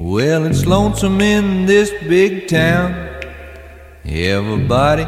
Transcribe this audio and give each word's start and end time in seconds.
Well, 0.00 0.46
it's 0.46 0.64
lonesome 0.64 1.20
in 1.20 1.66
this 1.66 1.90
big 2.06 2.46
town. 2.46 2.94
Everybody 4.04 5.04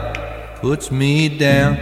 puts 0.61 0.91
me 0.91 1.29
down. 1.29 1.79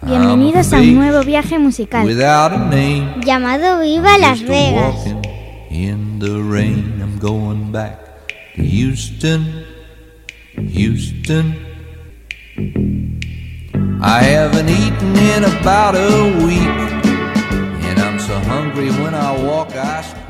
Bienvenidos 0.00 0.72
a 0.72 0.78
un 0.78 0.94
nuevo 0.94 1.22
viaje 1.22 1.58
musical 1.58 2.08
llamado 2.08 3.80
Viva 3.80 4.16
Las 4.16 4.40
Vegas. 4.40 5.04
In 5.70 6.18
the 6.18 6.40
rain, 6.42 6.98
I'm 7.02 7.18
going 7.18 7.70
back 7.70 7.98
to 8.56 8.62
Houston, 8.62 9.66
Houston. 10.56 11.54
I 14.00 14.22
haven't 14.22 14.70
eaten 14.70 15.14
in 15.14 15.44
about 15.44 15.94
a 15.94 16.46
week, 16.46 17.04
and 17.84 18.00
I'm 18.00 18.18
so 18.18 18.38
hungry 18.48 18.88
when 18.92 19.14
I 19.14 19.36
walk, 19.44 19.76
I. 19.76 20.21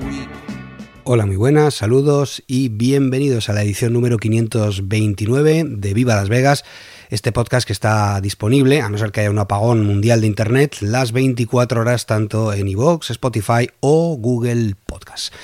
Hola, 1.05 1.27
muy 1.27 1.35
buenas, 1.35 1.75
saludos 1.75 2.45
y 2.47 2.69
bienvenidos 2.69 3.49
a 3.49 3.53
la 3.53 3.65
edición 3.65 3.93
número 3.93 4.19
529 4.19 5.65
de 5.67 5.95
Viva 5.95 6.15
Las 6.15 6.29
Vegas, 6.29 6.65
este 7.11 7.33
podcast 7.33 7.67
que 7.67 7.73
está 7.73 8.21
disponible, 8.21 8.81
a 8.81 8.89
no 8.89 8.97
ser 8.99 9.11
que 9.11 9.23
haya 9.23 9.31
un 9.33 9.41
apagón 9.41 9.85
mundial 9.85 10.21
de 10.21 10.29
Internet, 10.29 10.77
las 10.81 11.11
24 11.11 11.81
horas 11.81 12.07
tanto 12.07 12.53
en 12.53 12.69
iVoox, 12.69 13.11
Spotify 13.11 13.69
o 13.81 14.17
Google 14.17 14.77
Podcast. 14.87 15.35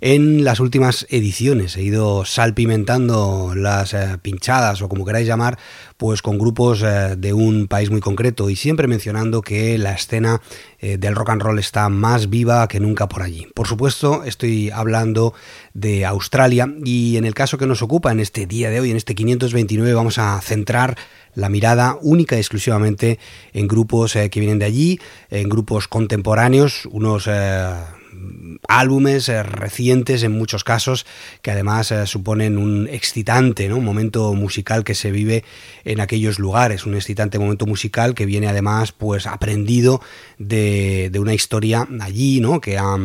En 0.00 0.44
las 0.44 0.60
últimas 0.60 1.06
ediciones 1.08 1.76
he 1.76 1.82
ido 1.82 2.24
salpimentando 2.24 3.52
las 3.54 3.94
eh, 3.94 4.18
pinchadas 4.20 4.82
o 4.82 4.88
como 4.88 5.04
queráis 5.04 5.26
llamar, 5.26 5.58
pues 5.96 6.20
con 6.20 6.36
grupos 6.36 6.82
eh, 6.82 7.14
de 7.16 7.32
un 7.32 7.68
país 7.68 7.90
muy 7.90 8.00
concreto 8.00 8.50
y 8.50 8.56
siempre 8.56 8.88
mencionando 8.88 9.40
que 9.40 9.78
la 9.78 9.92
escena 9.92 10.42
eh, 10.80 10.98
del 10.98 11.14
rock 11.14 11.30
and 11.30 11.42
roll 11.42 11.58
está 11.58 11.88
más 11.88 12.28
viva 12.28 12.66
que 12.66 12.80
nunca 12.80 13.08
por 13.08 13.22
allí. 13.22 13.46
Por 13.54 13.68
supuesto, 13.68 14.24
estoy 14.24 14.70
hablando 14.70 15.32
de 15.74 16.04
Australia 16.04 16.68
y 16.84 17.16
en 17.16 17.24
el 17.24 17.34
caso 17.34 17.56
que 17.56 17.66
nos 17.66 17.82
ocupa 17.82 18.10
en 18.10 18.20
este 18.20 18.46
día 18.46 18.70
de 18.70 18.80
hoy, 18.80 18.90
en 18.90 18.96
este 18.96 19.14
529, 19.14 19.94
vamos 19.94 20.18
a 20.18 20.40
centrar 20.40 20.96
la 21.34 21.48
mirada 21.48 21.96
única 22.02 22.36
y 22.36 22.40
exclusivamente 22.40 23.18
en 23.52 23.68
grupos 23.68 24.12
que 24.12 24.40
vienen 24.40 24.58
de 24.58 24.66
allí, 24.66 25.00
en 25.30 25.48
grupos 25.48 25.88
contemporáneos, 25.88 26.86
unos 26.92 27.28
álbumes 28.68 29.28
eh, 29.28 29.42
recientes 29.42 30.22
en 30.22 30.32
muchos 30.32 30.64
casos 30.64 31.06
que 31.42 31.50
además 31.50 31.90
eh, 31.90 32.06
suponen 32.06 32.58
un 32.58 32.88
excitante 32.88 33.68
¿no? 33.68 33.76
un 33.76 33.84
momento 33.84 34.34
musical 34.34 34.84
que 34.84 34.94
se 34.94 35.10
vive 35.10 35.44
en 35.84 36.00
aquellos 36.00 36.38
lugares 36.38 36.86
un 36.86 36.94
excitante 36.94 37.38
momento 37.38 37.66
musical 37.66 38.14
que 38.14 38.26
viene 38.26 38.48
además 38.48 38.92
pues 38.92 39.26
aprendido 39.26 40.00
de, 40.38 41.10
una 41.18 41.34
historia 41.34 41.86
allí 42.00 42.40
¿no? 42.40 42.60
que, 42.60 42.78
ha, 42.78 42.96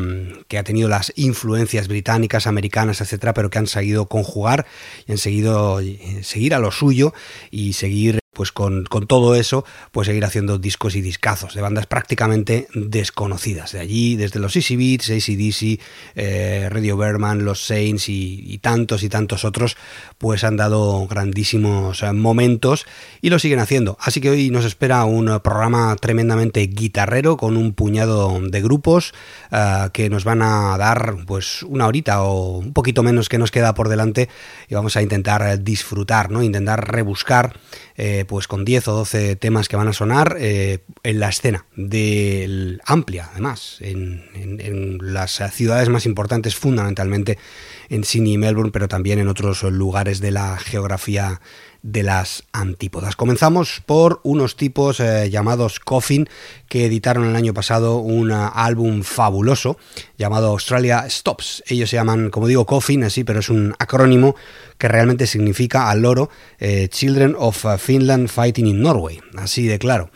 que 0.47 0.57
ha 0.57 0.63
tenido 0.63 0.89
las 0.89 1.13
influencias 1.15 1.87
británicas 1.87 2.47
americanas 2.47 3.01
etcétera 3.01 3.33
pero 3.33 3.49
que 3.49 3.59
han 3.59 3.67
seguido 3.67 4.07
conjugar 4.07 4.65
y 5.07 5.13
han 5.13 5.17
seguido 5.17 5.79
eh, 5.79 6.19
seguir 6.23 6.53
a 6.53 6.59
lo 6.59 6.71
suyo 6.71 7.13
y 7.51 7.73
seguir 7.73 8.19
pues 8.33 8.51
con, 8.51 8.85
todo 8.85 9.35
eso, 9.35 9.65
pues 9.91 10.07
seguir 10.07 10.23
haciendo 10.23 10.59
discos 10.59 10.95
y 10.95 11.01
discazos 11.01 11.55
de 11.55 11.61
bandas 11.61 11.87
prácticamente 11.87 12.67
desconocidas. 12.73 13.71
De 13.71 13.79
allí, 13.79 14.15
desde 14.15 14.39
los 14.39 14.55
Easy 14.55 14.75
Beats, 14.75 15.09
ACDC, 15.09 15.81
eh, 16.15 16.67
Radio 16.69 16.95
Berman, 16.95 17.43
los 17.43 17.65
Saints 17.65 18.07
y, 18.07 18.59
tantos 18.61 19.03
y 19.03 19.09
tantos 19.09 19.45
otros, 19.45 19.77
pues 20.17 20.43
han 20.43 20.57
dado 20.57 21.07
grandísimos 21.07 22.03
eh, 22.03 22.13
momentos 22.13 22.85
y 23.21 23.29
lo 23.29 23.39
siguen 23.39 23.59
haciendo. 23.59 23.97
Así 23.99 24.21
que 24.21 24.29
hoy 24.29 24.49
nos 24.51 24.65
espera 24.65 25.03
un 25.05 25.39
programa 25.41 25.95
tremendamente 25.95 26.61
guitarrero 26.61 27.35
con 27.35 27.57
un 27.57 27.73
puñado 27.73 28.39
de 28.39 28.61
grupos 28.61 29.13
eh, 29.51 29.89
que 29.91 30.09
nos 30.09 30.23
van 30.23 30.41
a 30.43 30.77
dar 30.77 31.17
pues 31.25 31.63
una 31.63 31.87
horita 31.87 32.21
o 32.21 32.59
un 32.59 32.73
poquito 32.73 33.01
menos 33.01 33.27
que 33.27 33.37
nos 33.37 33.51
queda 33.51 33.73
por 33.73 33.89
delante 33.89 34.29
y 34.67 34.75
vamos 34.75 34.95
a 34.95 35.01
intentar 35.01 35.63
disfrutar, 35.63 36.29
¿no? 36.29 36.43
Intentar 36.43 36.91
rebuscar 36.91 37.59
eh, 38.01 38.18
pues 38.25 38.47
con 38.47 38.65
10 38.65 38.87
o 38.87 38.93
12 38.93 39.35
temas 39.35 39.67
que 39.67 39.75
van 39.75 39.87
a 39.87 39.93
sonar 39.93 40.37
eh, 40.39 40.79
en 41.03 41.19
la 41.19 41.29
escena 41.29 41.65
del 41.75 42.81
amplia, 42.85 43.29
además, 43.31 43.77
en, 43.81 44.99
las 45.01 45.41
ciudades 45.53 45.89
más 45.89 46.05
importantes, 46.05 46.55
fundamentalmente 46.55 47.37
en 47.89 48.03
Sydney 48.03 48.33
y 48.33 48.37
Melbourne, 48.37 48.71
pero 48.71 48.87
también 48.87 49.19
en 49.19 49.27
otros 49.27 49.63
lugares 49.63 50.19
de 50.19 50.31
la 50.31 50.57
geografía 50.57 51.41
de 51.81 52.03
las 52.03 52.43
antípodas. 52.51 53.15
Comenzamos 53.15 53.81
por 53.85 54.19
unos 54.23 54.55
tipos 54.55 54.99
eh, 54.99 55.29
llamados 55.29 55.79
Coffin 55.79 56.27
que 56.67 56.85
editaron 56.85 57.25
el 57.25 57.35
año 57.35 57.53
pasado 57.53 57.97
un 57.97 58.31
álbum 58.31 59.03
fabuloso 59.03 59.77
llamado 60.17 60.47
Australia 60.47 61.05
Stops. 61.09 61.63
Ellos 61.67 61.89
se 61.89 61.95
llaman, 61.95 62.29
como 62.29 62.47
digo, 62.47 62.65
Coffin, 62.65 63.03
así, 63.03 63.23
pero 63.23 63.39
es 63.39 63.49
un 63.49 63.75
acrónimo 63.79 64.35
que 64.77 64.87
realmente 64.87 65.27
significa 65.27 65.89
al 65.89 66.01
loro 66.01 66.29
eh, 66.59 66.87
Children 66.89 67.35
of 67.37 67.65
Finland 67.79 68.29
Fighting 68.29 68.67
in 68.67 68.81
Norway, 68.81 69.19
así 69.37 69.67
de 69.67 69.79
claro. 69.79 70.09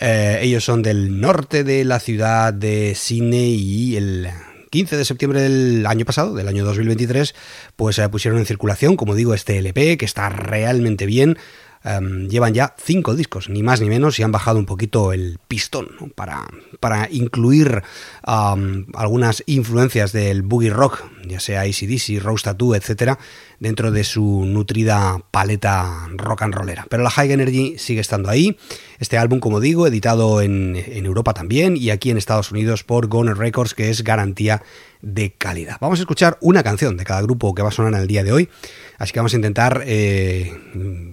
Eh, 0.00 0.40
ellos 0.42 0.64
son 0.64 0.82
del 0.82 1.20
norte 1.20 1.64
de 1.64 1.84
la 1.84 1.98
ciudad 2.00 2.52
de 2.52 2.94
Sydney 2.94 3.54
y 3.54 3.96
el 3.96 4.28
15 4.70 4.96
de 4.96 5.04
septiembre 5.04 5.40
del 5.40 5.86
año 5.86 6.04
pasado, 6.04 6.34
del 6.34 6.48
año 6.48 6.64
2023, 6.64 7.34
pues 7.76 7.96
se 7.96 8.08
pusieron 8.08 8.38
en 8.38 8.46
circulación, 8.46 8.96
como 8.96 9.14
digo, 9.14 9.34
este 9.34 9.58
LP, 9.58 9.98
que 9.98 10.04
está 10.04 10.28
realmente 10.28 11.06
bien. 11.06 11.38
Em, 11.84 12.28
llevan 12.28 12.54
ya 12.54 12.74
cinco 12.82 13.14
discos, 13.14 13.48
ni 13.48 13.62
más 13.62 13.80
ni 13.80 13.88
menos, 13.88 14.18
y 14.18 14.22
han 14.22 14.32
bajado 14.32 14.58
un 14.58 14.66
poquito 14.66 15.12
el 15.12 15.38
pistón 15.46 15.88
para, 16.14 16.46
para 16.80 17.08
incluir 17.10 17.82
algunas 18.22 19.42
influencias 19.46 20.12
del 20.12 20.42
boogie 20.42 20.70
rock, 20.70 21.04
ya 21.26 21.40
sea 21.40 21.62
ACDC, 21.62 22.20
Rose 22.20 22.44
Tattoo, 22.44 22.74
etcétera, 22.74 23.18
dentro 23.60 23.90
de 23.90 24.04
su 24.04 24.44
nutrida 24.44 25.22
paleta 25.30 26.08
rock 26.16 26.42
and 26.42 26.54
rollera. 26.54 26.86
Pero 26.88 27.02
la 27.02 27.10
High 27.10 27.32
Energy 27.32 27.78
sigue 27.78 28.00
estando 28.00 28.28
ahí. 28.28 28.56
Este 28.98 29.16
álbum, 29.16 29.38
como 29.38 29.60
digo, 29.60 29.86
editado 29.86 30.42
en, 30.42 30.76
en 30.76 31.06
Europa 31.06 31.32
también 31.32 31.76
y 31.76 31.90
aquí 31.90 32.10
en 32.10 32.18
Estados 32.18 32.50
Unidos 32.50 32.82
por 32.82 33.06
Goner 33.06 33.36
Records, 33.36 33.74
que 33.74 33.90
es 33.90 34.02
garantía 34.02 34.62
de 35.00 35.32
calidad. 35.32 35.76
Vamos 35.80 36.00
a 36.00 36.02
escuchar 36.02 36.38
una 36.40 36.62
canción 36.62 36.96
de 36.96 37.04
cada 37.04 37.22
grupo 37.22 37.54
que 37.54 37.62
va 37.62 37.68
a 37.68 37.72
sonar 37.72 37.94
en 37.94 38.00
el 38.00 38.08
día 38.08 38.24
de 38.24 38.32
hoy. 38.32 38.48
Así 38.98 39.12
que 39.12 39.20
vamos 39.20 39.32
a 39.32 39.36
intentar 39.36 39.84
eh, 39.86 40.52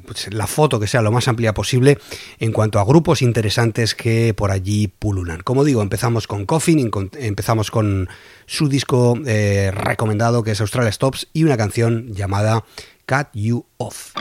pues, 0.06 0.34
la 0.34 0.48
foto 0.48 0.80
que 0.80 0.88
sea 0.88 1.04
lo 1.04 1.12
más 1.12 1.28
amplia 1.28 1.54
posible 1.54 2.00
en 2.40 2.52
cuanto 2.52 2.80
a 2.80 2.86
grupos 2.86 3.22
interesantes 3.22 3.94
que 3.94 4.34
por 4.34 4.52
allí 4.52 4.88
pululan. 4.88 5.42
Como 5.42 5.64
digo, 5.64 5.84
empezamos 5.84 6.28
con 6.28 6.46
Coffin, 6.46 6.92
empezamos 7.20 7.70
con 7.70 8.10
su 8.48 8.68
disco 8.68 9.20
eh, 9.26 9.72
recomendado 9.72 10.44
que 10.44 10.52
es 10.52 10.62
Australia 10.62 10.92
Stops 10.92 11.28
y 11.32 11.44
una 11.44 11.58
canción 11.58 12.12
llamada 12.12 12.66
Cut 13.06 13.28
You 13.34 13.66
Off. 13.78 14.14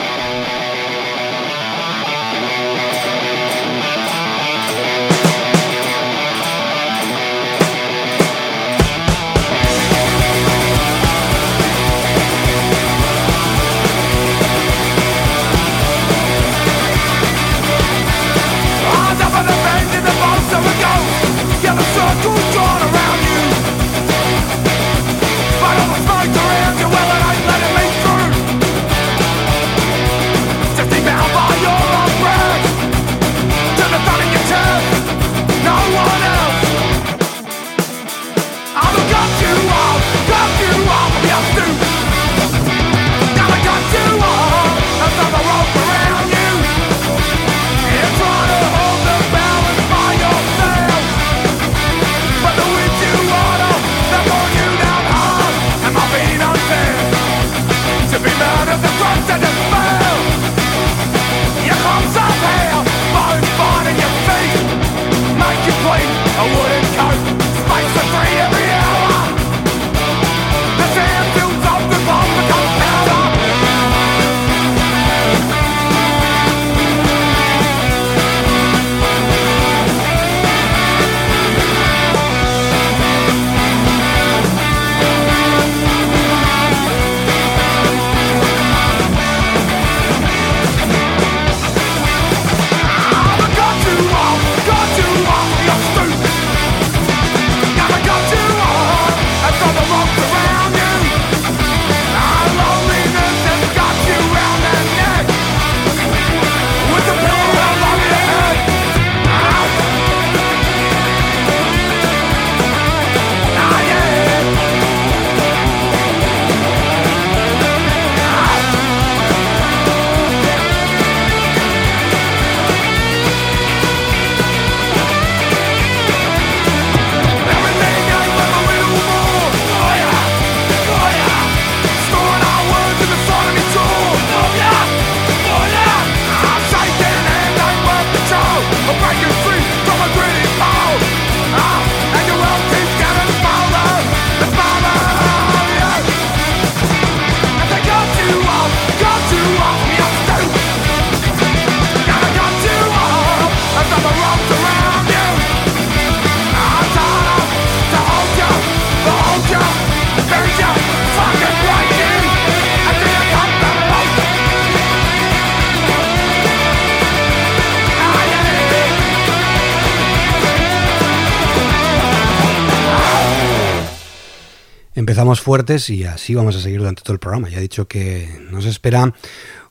Fuertes 175.44 175.90
y 175.90 176.04
así 176.04 176.34
vamos 176.34 176.56
a 176.56 176.60
seguir 176.60 176.78
durante 176.78 177.02
todo 177.02 177.12
el 177.12 177.18
programa. 177.18 177.50
Ya 177.50 177.58
he 177.58 177.60
dicho 177.60 177.86
que 177.86 178.40
nos 178.50 178.64
espera 178.64 179.12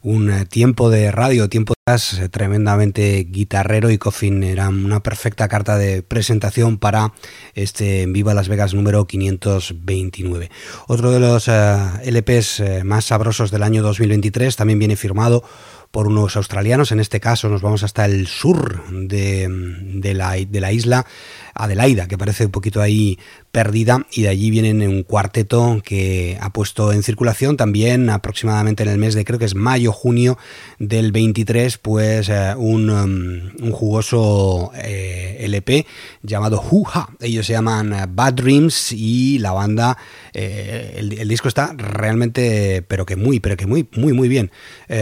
un 0.03 0.29
eh, 0.29 0.45
tiempo 0.45 0.91
de 0.91 1.11
radio, 1.11 1.49
tiempo 1.49 1.73
de 1.73 1.95
eh, 1.95 2.29
tremendamente 2.29 3.25
guitarrero 3.27 3.89
y 3.89 3.97
Coffin 3.97 4.43
era 4.43 4.69
una 4.69 5.01
perfecta 5.01 5.47
carta 5.47 5.75
de 5.77 6.03
presentación 6.03 6.77
para 6.77 7.13
este 7.55 8.05
Viva 8.05 8.35
Las 8.35 8.49
Vegas 8.49 8.75
número 8.75 9.07
529. 9.07 10.51
Otro 10.87 11.09
de 11.09 11.19
los 11.19 11.47
eh, 11.47 11.77
LPs 12.05 12.85
más 12.85 13.05
sabrosos 13.05 13.49
del 13.49 13.63
año 13.63 13.81
2023 13.81 14.55
también 14.55 14.77
viene 14.77 14.95
firmado 14.95 15.43
por 15.89 16.07
unos 16.07 16.35
australianos, 16.37 16.91
en 16.91 16.99
este 16.99 17.19
caso 17.19 17.49
nos 17.49 17.61
vamos 17.61 17.83
hasta 17.83 18.05
el 18.05 18.25
sur 18.27 18.83
de, 18.89 19.47
de, 19.47 20.13
la, 20.15 20.31
de 20.33 20.59
la 20.59 20.71
isla 20.71 21.05
Adelaida, 21.53 22.07
que 22.07 22.17
parece 22.17 22.45
un 22.45 22.51
poquito 22.51 22.81
ahí 22.81 23.17
perdida 23.53 24.07
y 24.11 24.23
de 24.23 24.29
allí 24.29 24.49
vienen 24.49 24.81
un 24.81 25.03
cuarteto 25.03 25.79
que 25.85 26.39
ha 26.41 26.51
puesto 26.51 26.91
en 26.91 27.03
circulación 27.03 27.55
también 27.55 28.09
aproximadamente 28.09 28.81
en 28.81 28.89
el 28.89 28.97
mes 28.97 29.13
de 29.13 29.25
creo 29.25 29.37
que 29.37 29.45
es 29.45 29.53
mayo 29.53 29.91
junio 29.91 30.39
del 30.79 31.11
23 31.11 31.77
pues 31.77 32.29
eh, 32.29 32.55
un, 32.57 32.89
um, 32.89 33.51
un, 33.63 33.71
jugoso 33.71 34.71
eh, 34.73 35.37
LP 35.41 35.85
llamado 36.23 36.63
Huha 36.67 37.09
ellos 37.19 37.45
se 37.45 37.53
llaman 37.53 37.93
eh, 37.93 38.05
Bad 38.09 38.33
Dreams 38.33 38.91
y 38.91 39.37
la 39.37 39.51
banda 39.51 39.99
el, 40.33 41.27
disco 41.27 41.47
está 41.47 41.75
realmente 41.77 42.83
pero 42.87 43.05
que 43.05 43.15
muy 43.15 43.39
pero 43.39 43.55
que 43.55 43.67
muy 43.67 43.87
muy 43.95 44.13
muy 44.13 44.27
bien. 44.27 44.49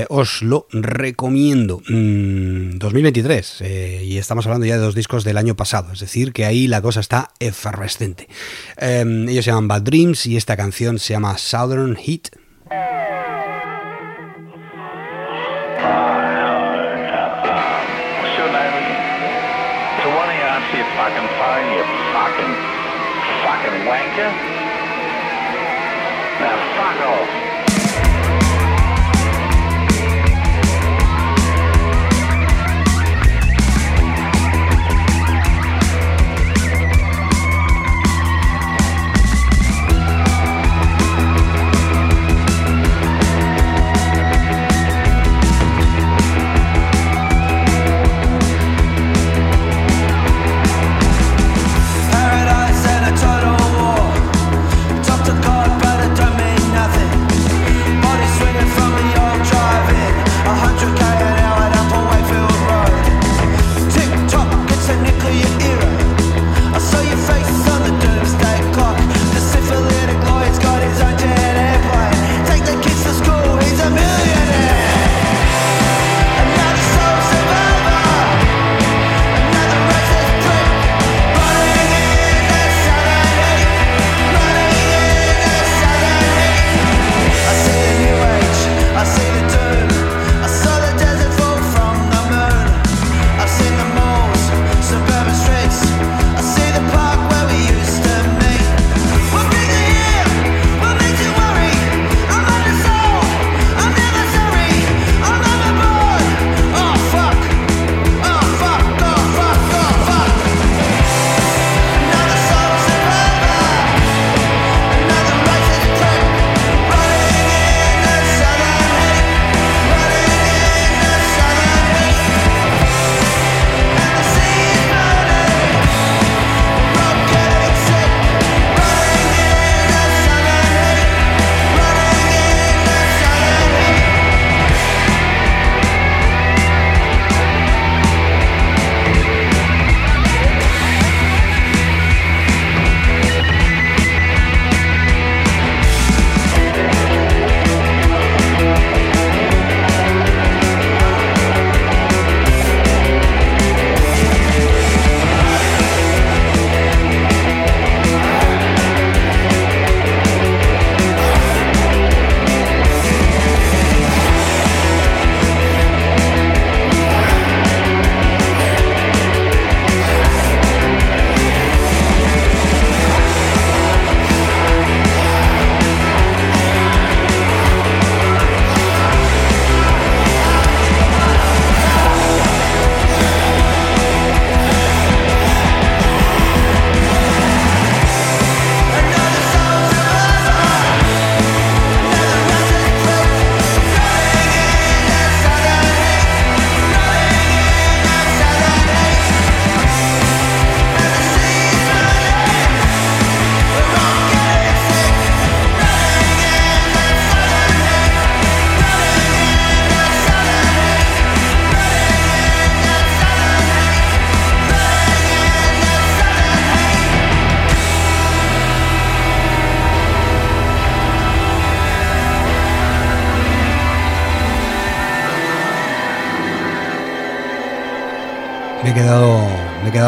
Os 0.10 0.42
lo 0.42 0.68
recomiendo. 0.72 1.82
2023 1.88 3.62
mm, 3.62 3.66
y 4.04 4.18
estamos 4.18 4.46
hablando 4.46 4.66
ya 4.66 4.76
de 4.76 4.82
dos 4.82 4.96
discos 4.96 5.24
del 5.24 5.38
año 5.38 5.56
pasado 5.56 5.94
es 5.94 6.02
decir 6.02 6.34
que 6.34 6.41
ahí 6.46 6.68
la 6.68 6.82
cosa 6.82 7.00
está 7.00 7.30
efervescente. 7.40 8.28
Em, 8.78 9.28
ellos 9.30 9.46
se 9.46 9.52
llaman 9.52 9.68
Bad 9.68 9.82
Dreams 9.84 10.26
y 10.26 10.38
esta 10.38 10.56
canción 10.58 11.00
se 11.00 11.14
llama 11.14 11.38
Southern 11.38 11.96
Heat. 11.96 12.30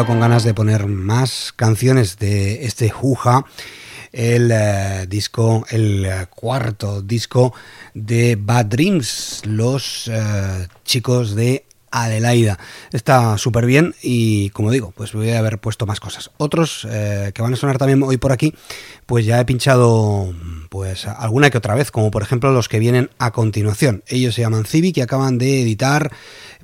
Con 0.02 0.18
ganas 0.18 0.42
de 0.42 0.54
poner 0.54 0.86
más 0.86 1.52
canciones 1.54 2.18
de 2.18 2.64
este 2.64 2.90
Juja, 2.90 3.44
el 4.12 4.50
eh, 4.52 5.06
disco, 5.08 5.64
el 5.70 6.04
eh, 6.04 6.26
cuarto 6.34 7.00
disco 7.00 7.54
de 7.94 8.36
Bad 8.36 8.66
Dreams, 8.66 9.42
los 9.44 10.08
eh, 10.08 10.66
chicos 10.84 11.36
de 11.36 11.64
Adelaida. 11.92 12.58
Está 12.92 13.38
súper 13.38 13.66
bien 13.66 13.94
y 14.02 14.50
como 14.50 14.72
digo, 14.72 14.92
pues 14.96 15.12
voy 15.12 15.30
a 15.30 15.38
haber 15.38 15.58
puesto 15.58 15.86
más 15.86 16.00
cosas. 16.00 16.32
Otros 16.38 16.88
que 16.90 17.40
van 17.40 17.52
a 17.52 17.56
sonar 17.56 17.78
también 17.78 18.02
hoy 18.02 18.16
por 18.16 18.32
aquí, 18.32 18.52
pues 19.06 19.24
ya 19.24 19.38
he 19.38 19.44
pinchado 19.44 20.34
pues 20.70 21.06
alguna 21.06 21.50
que 21.50 21.58
otra 21.58 21.76
vez, 21.76 21.92
como 21.92 22.10
por 22.10 22.24
ejemplo 22.24 22.50
los 22.50 22.68
que 22.68 22.80
vienen 22.80 23.10
a 23.18 23.30
continuación. 23.30 24.02
Ellos 24.08 24.34
se 24.34 24.40
llaman 24.40 24.64
Civic 24.64 24.96
y 24.96 25.02
acaban 25.02 25.38
de 25.38 25.62
editar 25.62 26.10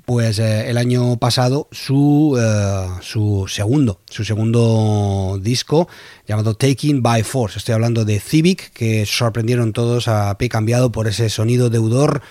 pues 0.05 0.39
eh, 0.39 0.69
el 0.69 0.77
año 0.77 1.17
pasado 1.17 1.67
su, 1.71 2.37
eh, 2.39 2.87
su 3.01 3.45
segundo, 3.47 4.01
su 4.09 4.23
segundo 4.23 5.39
disco 5.41 5.87
llamado 6.27 6.55
Taking 6.55 7.01
by 7.01 7.23
Force. 7.23 7.59
Estoy 7.59 7.73
hablando 7.73 8.05
de 8.05 8.19
Civic, 8.19 8.71
que 8.73 9.05
sorprendieron 9.05 9.73
todos 9.73 10.07
a 10.07 10.37
pie 10.37 10.49
cambiado 10.49 10.91
por 10.91 11.07
ese 11.07 11.29
sonido 11.29 11.69
deudor 11.69 12.21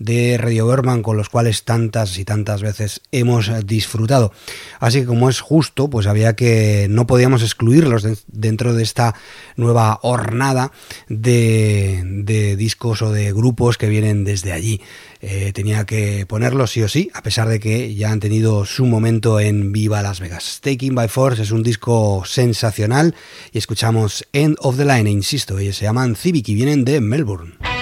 de 0.00 0.38
Radio 0.38 0.66
Berman 0.66 1.02
con 1.02 1.16
los 1.16 1.28
cuales 1.28 1.62
tantas 1.62 2.18
y 2.18 2.24
tantas 2.24 2.62
veces 2.62 3.02
hemos 3.12 3.50
disfrutado. 3.66 4.32
Así 4.80 5.00
que 5.00 5.06
como 5.06 5.28
es 5.28 5.40
justo, 5.40 5.88
pues 5.88 6.08
había 6.08 6.34
que 6.34 6.88
no 6.90 7.06
podíamos 7.06 7.42
excluirlos 7.42 8.06
dentro 8.26 8.74
de 8.74 8.82
esta 8.82 9.14
nueva 9.56 10.00
hornada 10.02 10.72
de, 11.08 12.56
discos 12.56 13.02
o 13.02 13.12
de 13.12 13.32
grupos 13.32 13.76
que 13.76 13.88
vienen 13.88 14.24
desde 14.24 14.52
allí. 14.52 14.80
Eh, 15.20 15.52
tenía 15.52 15.84
que 15.84 16.24
ponerlos 16.26 16.70
sí 16.70 16.82
o 16.82 16.88
sí, 16.88 17.10
a 17.12 17.22
pesar 17.22 17.46
de 17.48 17.60
que 17.60 17.94
ya 17.94 18.10
han 18.10 18.20
tenido 18.20 18.64
su 18.64 18.86
momento 18.86 19.38
en 19.38 19.70
Viva 19.70 20.00
Las 20.02 20.18
Vegas. 20.18 20.60
Taking 20.62 20.94
by 20.94 21.08
Force 21.08 21.42
es 21.42 21.50
un 21.50 21.62
disco 21.62 22.22
sensacional 22.24 23.14
y 23.52 23.58
escuchamos 23.58 24.26
End 24.32 24.56
of 24.60 24.78
the 24.78 24.86
Line, 24.86 25.10
e 25.10 25.12
insisto, 25.12 25.58
ellos 25.58 25.76
se 25.76 25.84
llaman 25.84 26.16
Civic 26.16 26.48
y 26.48 26.54
vienen 26.54 26.86
de 26.86 27.02
Melbourne. 27.02 27.79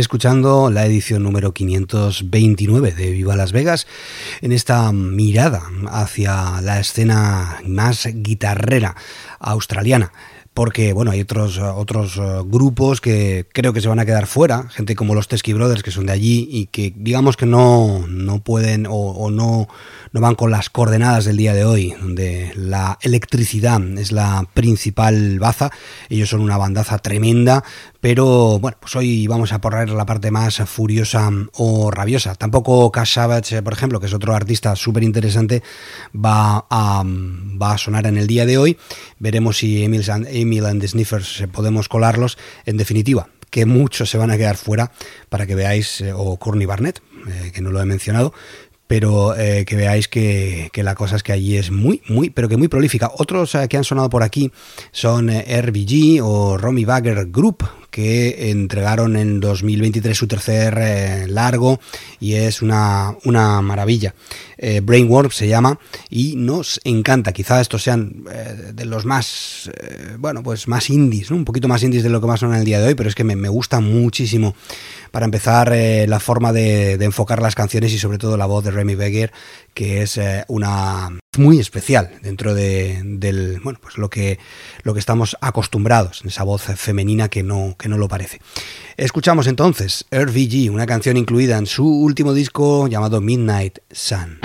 Escuchando 0.00 0.70
la 0.70 0.86
edición 0.86 1.22
número 1.22 1.52
529 1.52 2.92
de 2.92 3.10
Viva 3.10 3.36
Las 3.36 3.52
Vegas 3.52 3.86
en 4.40 4.52
esta 4.52 4.90
mirada 4.92 5.62
hacia 5.88 6.60
la 6.62 6.80
escena 6.80 7.60
más 7.66 8.08
guitarrera 8.12 8.96
australiana. 9.38 10.12
Porque 10.52 10.92
bueno, 10.92 11.12
hay 11.12 11.20
otros, 11.20 11.58
otros 11.58 12.16
eh, 12.16 12.20
grupos 12.44 13.00
que 13.00 13.46
creo 13.52 13.72
que 13.72 13.80
se 13.80 13.88
van 13.88 14.00
a 14.00 14.04
quedar 14.04 14.26
fuera, 14.26 14.68
gente 14.70 14.96
como 14.96 15.14
los 15.14 15.28
Teskey 15.28 15.54
Brothers 15.54 15.84
que 15.84 15.92
son 15.92 16.06
de 16.06 16.12
allí 16.12 16.48
y 16.50 16.66
que 16.66 16.92
digamos 16.96 17.36
que 17.36 17.46
no, 17.46 18.04
no 18.08 18.40
pueden 18.40 18.86
o, 18.90 19.30
no, 19.30 19.68
no 20.12 20.20
van 20.20 20.34
con 20.34 20.50
las 20.50 20.68
coordenadas 20.68 21.24
del 21.24 21.36
día 21.36 21.54
de 21.54 21.64
hoy, 21.64 21.94
donde 22.00 22.52
la 22.56 22.98
electricidad 23.02 23.80
es 23.96 24.10
la 24.10 24.44
principal 24.52 25.38
baza, 25.38 25.70
ellos 26.08 26.30
son 26.30 26.40
una 26.40 26.58
bandaza 26.58 26.98
tremenda, 26.98 27.62
pero 28.00 28.58
bueno, 28.58 28.78
pues 28.80 28.96
hoy 28.96 29.26
vamos 29.26 29.52
a 29.52 29.60
poner 29.60 29.90
la 29.90 30.06
parte 30.06 30.30
más 30.30 30.56
furiosa 30.66 31.30
o 31.52 31.90
rabiosa. 31.90 32.34
Tampoco 32.34 32.90
Cash 32.90 33.14
Savage, 33.14 33.62
por 33.62 33.72
ejemplo, 33.72 34.00
que 34.00 34.06
es 34.06 34.14
otro 34.14 34.34
artista 34.34 34.74
súper 34.76 35.02
interesante, 35.02 35.62
va 36.14 36.66
a, 36.70 37.04
sonar 37.78 38.06
en 38.06 38.16
el 38.16 38.26
día 38.26 38.46
de 38.46 38.58
hoy. 38.58 38.78
Veremos 39.18 39.58
si 39.58 39.84
Emil 39.84 40.10
and, 40.10 40.26
Emil 40.28 40.66
and 40.66 40.80
the 40.80 40.88
Sniffers 40.88 41.44
podemos 41.52 41.88
colarlos. 41.88 42.38
En 42.64 42.76
definitiva, 42.76 43.28
que 43.50 43.66
muchos 43.66 44.08
se 44.08 44.16
van 44.16 44.30
a 44.30 44.36
quedar 44.36 44.56
fuera 44.56 44.92
para 45.28 45.46
que 45.46 45.54
veáis, 45.54 46.00
eh, 46.00 46.12
o 46.14 46.36
Courtney 46.38 46.66
Barnett, 46.66 47.02
eh, 47.28 47.50
que 47.52 47.60
no 47.60 47.70
lo 47.70 47.80
he 47.80 47.84
mencionado, 47.84 48.32
pero 48.90 49.36
eh, 49.36 49.64
que 49.66 49.76
veáis 49.76 50.08
que, 50.08 50.68
la 50.74 50.96
cosa 50.96 51.14
es 51.14 51.22
que 51.22 51.30
allí 51.30 51.56
es 51.56 51.70
muy, 51.70 52.02
muy, 52.08 52.28
pero 52.28 52.48
que 52.48 52.56
muy 52.56 52.66
prolífica. 52.66 53.08
Otros 53.18 53.56
que 53.68 53.76
han 53.76 53.84
sonado 53.84 54.10
por 54.10 54.24
aquí 54.24 54.50
son 54.90 55.30
RBG 55.30 56.20
o 56.20 56.58
Romy 56.58 56.84
Bagger 56.84 57.26
Group, 57.30 57.62
que 57.92 58.50
entregaron 58.50 59.16
en 59.16 59.38
2023 59.38 60.16
su 60.16 60.26
tercer 60.26 60.76
eh, 60.80 61.26
largo 61.28 61.78
y 62.18 62.34
es 62.34 62.62
una, 62.62 63.14
una 63.24 63.62
maravilla. 63.62 64.16
Eh, 64.62 64.82
se 65.30 65.48
llama 65.48 65.78
y 66.10 66.36
nos 66.36 66.80
encanta. 66.84 67.32
Quizá 67.32 67.60
estos 67.60 67.82
sean 67.82 68.24
eh, 68.30 68.72
de 68.74 68.84
los 68.84 69.06
más, 69.06 69.70
bueno, 70.18 70.42
pues 70.42 70.68
más 70.68 70.90
indies, 70.90 71.30
un 71.30 71.44
poquito 71.44 71.66
más 71.66 71.82
indies 71.82 72.02
de 72.02 72.10
lo 72.10 72.20
que 72.20 72.26
más 72.26 72.40
son 72.40 72.52
en 72.52 72.60
el 72.60 72.64
día 72.64 72.80
de 72.80 72.88
hoy, 72.88 72.94
pero 72.94 73.08
es 73.08 73.14
que 73.14 73.24
me, 73.24 73.48
gusta 73.48 73.80
muchísimo 73.80 74.54
para 75.10 75.24
empezar, 75.24 75.72
eh, 75.72 76.06
la 76.06 76.20
forma 76.20 76.52
de, 76.52 76.92
enfocar 76.92 77.42
las 77.42 77.54
canciones 77.54 77.92
y 77.92 77.98
sobre 77.98 78.18
todo 78.18 78.36
la 78.36 78.46
voz 78.46 78.64
de 78.64 78.70
Remy 78.70 78.94
Beger, 78.94 79.32
que 79.74 80.02
es 80.02 80.16
eh, 80.16 80.44
una 80.48 81.10
muy 81.38 81.60
especial 81.60 82.18
dentro 82.22 82.54
de 82.54 83.00
del, 83.04 83.60
bueno, 83.60 83.78
pues 83.80 83.98
lo 83.98 84.10
que, 84.10 84.38
lo 84.82 84.94
que 84.94 85.00
estamos 85.00 85.36
acostumbrados, 85.40 86.22
esa 86.24 86.42
voz 86.42 86.62
femenina 86.62 87.28
que 87.28 87.42
no, 87.42 87.76
que 87.78 87.88
no 87.88 87.98
lo 87.98 88.08
parece. 88.08 88.40
Escuchamos 88.96 89.46
entonces 89.46 90.06
RVG, 90.10 90.72
una 90.72 90.86
canción 90.86 91.16
incluida 91.16 91.56
en 91.56 91.66
su 91.66 91.86
último 91.86 92.34
disco 92.34 92.88
llamado 92.88 93.20
Midnight 93.20 93.78
Sun. 93.92 94.40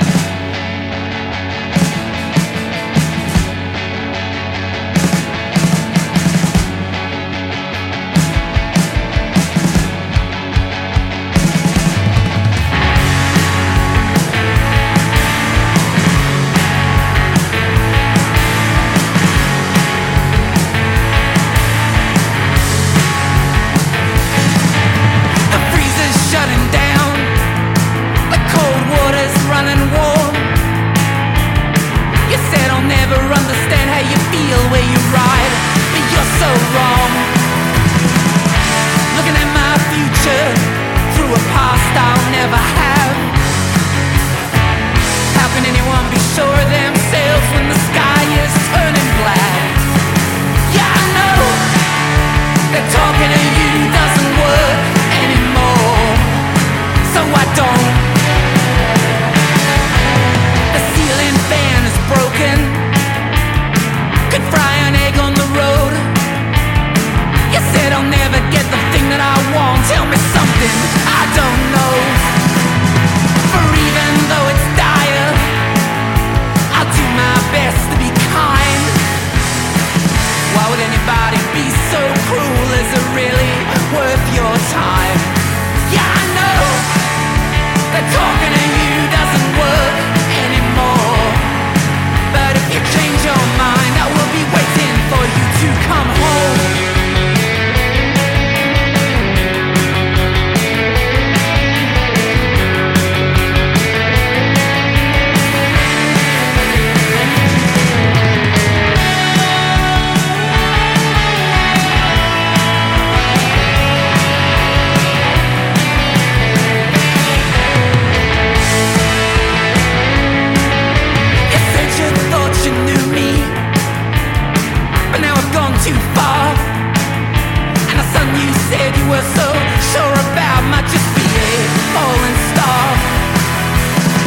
said 128.77 128.97
you 128.97 129.07
were 129.09 129.27
so 129.39 129.47
sure 129.91 130.15
about 130.31 130.61
might 130.71 130.87
just 130.91 131.07
be 131.15 131.23
a 131.23 131.55
falling 131.95 132.37
star. 132.51 132.85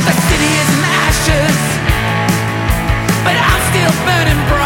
The 0.08 0.14
city 0.28 0.50
is 0.62 0.68
in 0.76 0.82
ashes, 1.04 1.58
but 3.24 3.36
I'm 3.36 3.62
still 3.70 3.92
burning 4.06 4.40
bright. 4.48 4.57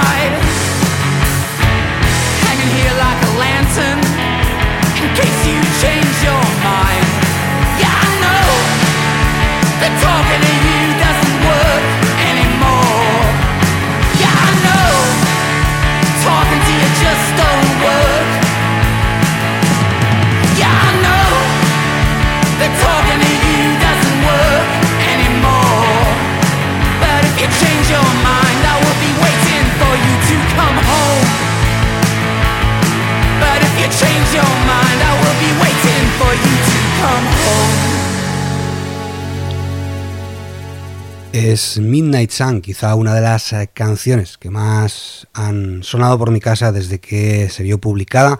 Es 41.52 41.78
Midnight 41.78 42.30
Sun, 42.30 42.60
quizá 42.60 42.94
una 42.94 43.14
de 43.14 43.20
las 43.20 43.52
eh, 43.52 43.68
canciones 43.72 44.38
que 44.38 44.50
más 44.50 45.26
han 45.32 45.82
sonado 45.82 46.18
por 46.18 46.30
mi 46.30 46.40
casa 46.40 46.72
desde 46.72 46.98
que 46.98 47.48
se 47.50 47.62
vio 47.62 47.78
publicada 47.78 48.38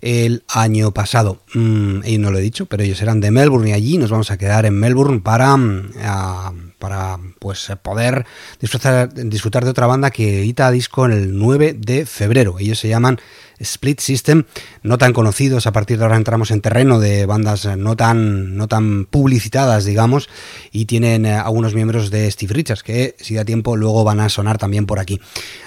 el 0.00 0.44
año 0.48 0.92
pasado. 0.92 1.40
Mm, 1.54 2.00
y 2.04 2.18
no 2.18 2.30
lo 2.30 2.38
he 2.38 2.42
dicho, 2.42 2.66
pero 2.66 2.82
ellos 2.82 3.02
eran 3.02 3.20
de 3.20 3.30
Melbourne 3.30 3.70
y 3.70 3.72
allí 3.72 3.98
nos 3.98 4.10
vamos 4.10 4.30
a 4.30 4.38
quedar 4.38 4.66
en 4.66 4.74
Melbourne 4.74 5.20
para, 5.20 5.56
mm, 5.56 6.67
para 6.78 7.18
pues, 7.38 7.70
poder 7.82 8.24
disfrutar, 8.60 9.12
de 9.12 9.70
otra 9.70 9.86
banda 9.86 10.10
que 10.10 10.40
edita 10.40 10.70
disco 10.70 11.06
el 11.06 11.38
9 11.38 11.74
de 11.78 12.06
febrero. 12.06 12.56
Ellos 12.58 12.78
se 12.78 12.88
llaman 12.88 13.20
Split 13.58 14.00
System, 14.00 14.44
no 14.82 14.98
tan 14.98 15.12
conocidos, 15.12 15.66
a 15.66 15.72
partir 15.72 15.98
de 15.98 16.04
ahora 16.04 16.16
entramos 16.16 16.50
en 16.50 16.60
terreno 16.60 17.00
de 17.00 17.26
bandas 17.26 17.76
no 17.76 17.96
tan, 17.96 18.56
no 18.56 18.68
tan 18.68 19.04
publicitadas, 19.06 19.84
digamos, 19.84 20.28
y 20.70 20.84
tienen 20.84 21.26
eh, 21.26 21.34
algunos 21.34 21.74
miembros 21.74 22.10
de 22.10 22.30
Steve 22.30 22.54
Richards, 22.54 22.82
que 22.82 23.16
si 23.18 23.34
da 23.34 23.44
tiempo 23.44 23.76
luego 23.76 24.04
van 24.04 24.20
a 24.20 24.28
sonar 24.28 24.58
también 24.58 24.86
por 24.86 25.00
aquí. 25.00 25.20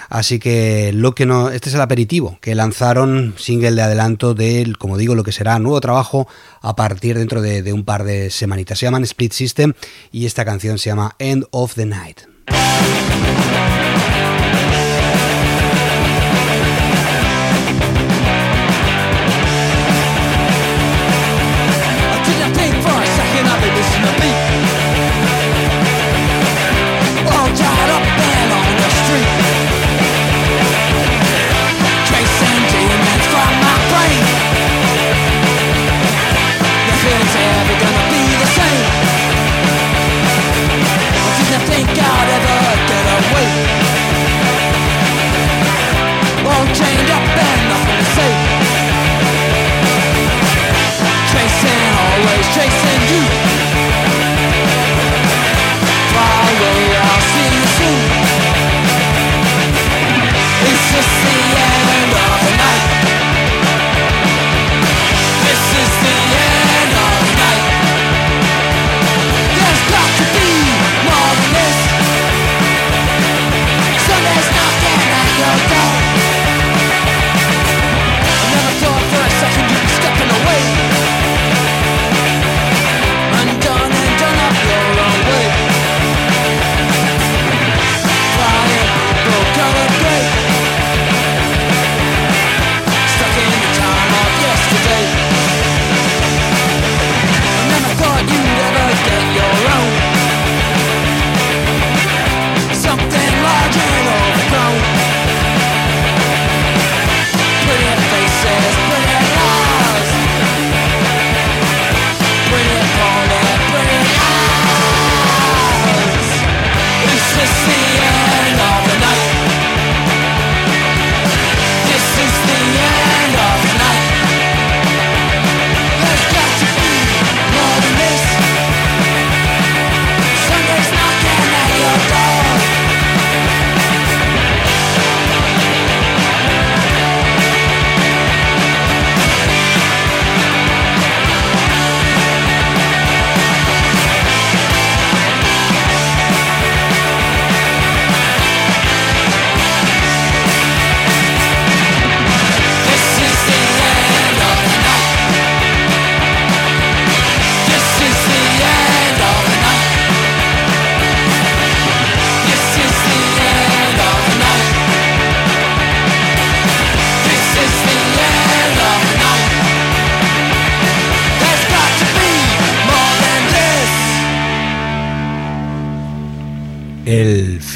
Así 0.08 0.38
que 0.38 0.92
lo 0.94 1.14
que 1.14 1.26
no, 1.26 1.50
este 1.50 1.68
es 1.68 1.74
el 1.74 1.80
aperitivo 1.80 2.38
que 2.40 2.54
lanzaron 2.54 3.34
single 3.36 3.72
de 3.72 3.82
adelanto 3.82 4.34
del, 4.34 4.78
como 4.78 4.96
digo, 4.96 5.14
lo 5.14 5.24
que 5.24 5.32
será 5.32 5.58
nuevo 5.58 5.80
trabajo 5.80 6.28
a 6.62 6.74
partir 6.76 7.18
dentro 7.18 7.42
de, 7.42 7.72
un 7.72 7.84
par 7.84 8.04
de 8.04 8.30
semanitas. 8.30 8.78
Se 8.78 8.86
llaman 8.86 9.04
Split 9.04 9.32
System 9.32 9.74
y 10.10 10.26
esta 10.26 10.44
canción 10.44 10.78
se 10.78 10.90
llama 10.90 11.14
End 11.18 11.44
of 11.50 11.74
the 11.74 11.86
Night. 11.86 12.20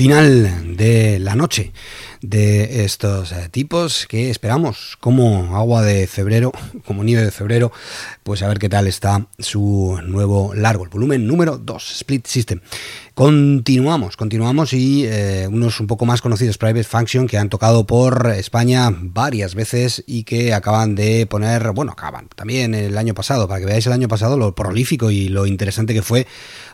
Final 0.07 0.77
de 0.77 1.19
la 1.19 1.35
noche 1.35 1.73
de 2.23 2.76
estos 2.87 3.33
eh, 3.33 3.49
tipos 3.51 4.07
que 4.07 4.31
esperamos 4.31 4.97
como 5.01 5.57
agua 5.57 5.83
de 5.83 6.07
febrero, 6.07 6.53
como 6.87 7.05
nieve 7.05 7.25
de 7.25 7.31
febrero, 7.31 7.73
pues 8.23 8.43
a 8.43 8.49
ver 8.49 8.59
qué 8.59 8.69
tal 8.69 8.87
está 8.87 9.27
su 9.39 10.01
nuevo 10.05 10.55
largo, 10.55 10.85
el 10.85 10.91
volumen 10.91 11.27
número 11.27 11.59
2, 11.59 11.93
Split 11.97 12.27
System. 12.27 12.61
Continuamos, 13.15 14.17
continuamos 14.17 14.75
y 14.75 15.07
eh, 15.07 15.49
unos 15.51 15.81
un 15.81 15.87
poco 15.87 16.05
más 16.05 16.21
conocidos, 16.21 16.59
Private 16.59 16.85
Function, 16.85 17.27
que 17.27 17.39
han 17.39 17.49
tocado 17.49 17.87
por 17.87 18.31
España 18.37 18.91
varias 18.95 19.55
veces 19.55 20.05
y 20.07 20.25
que 20.25 20.53
acaban 20.53 20.95
de 20.95 21.27
poner, 21.27 21.73
bueno, 21.73 21.93
acaban 21.93 22.29
también 22.37 22.75
el 22.75 22.99
año 22.99 23.15
pasado, 23.15 23.49
para 23.49 23.61
que 23.61 23.67
veáis 23.67 23.87
el 23.87 23.95
año 23.95 24.07
pasado 24.07 24.37
lo 24.37 24.55
prolífico 24.55 25.11
y 25.11 25.29
lo 25.31 25.47
interesante 25.47 25.95
que 25.95 26.03
fue 26.03 26.27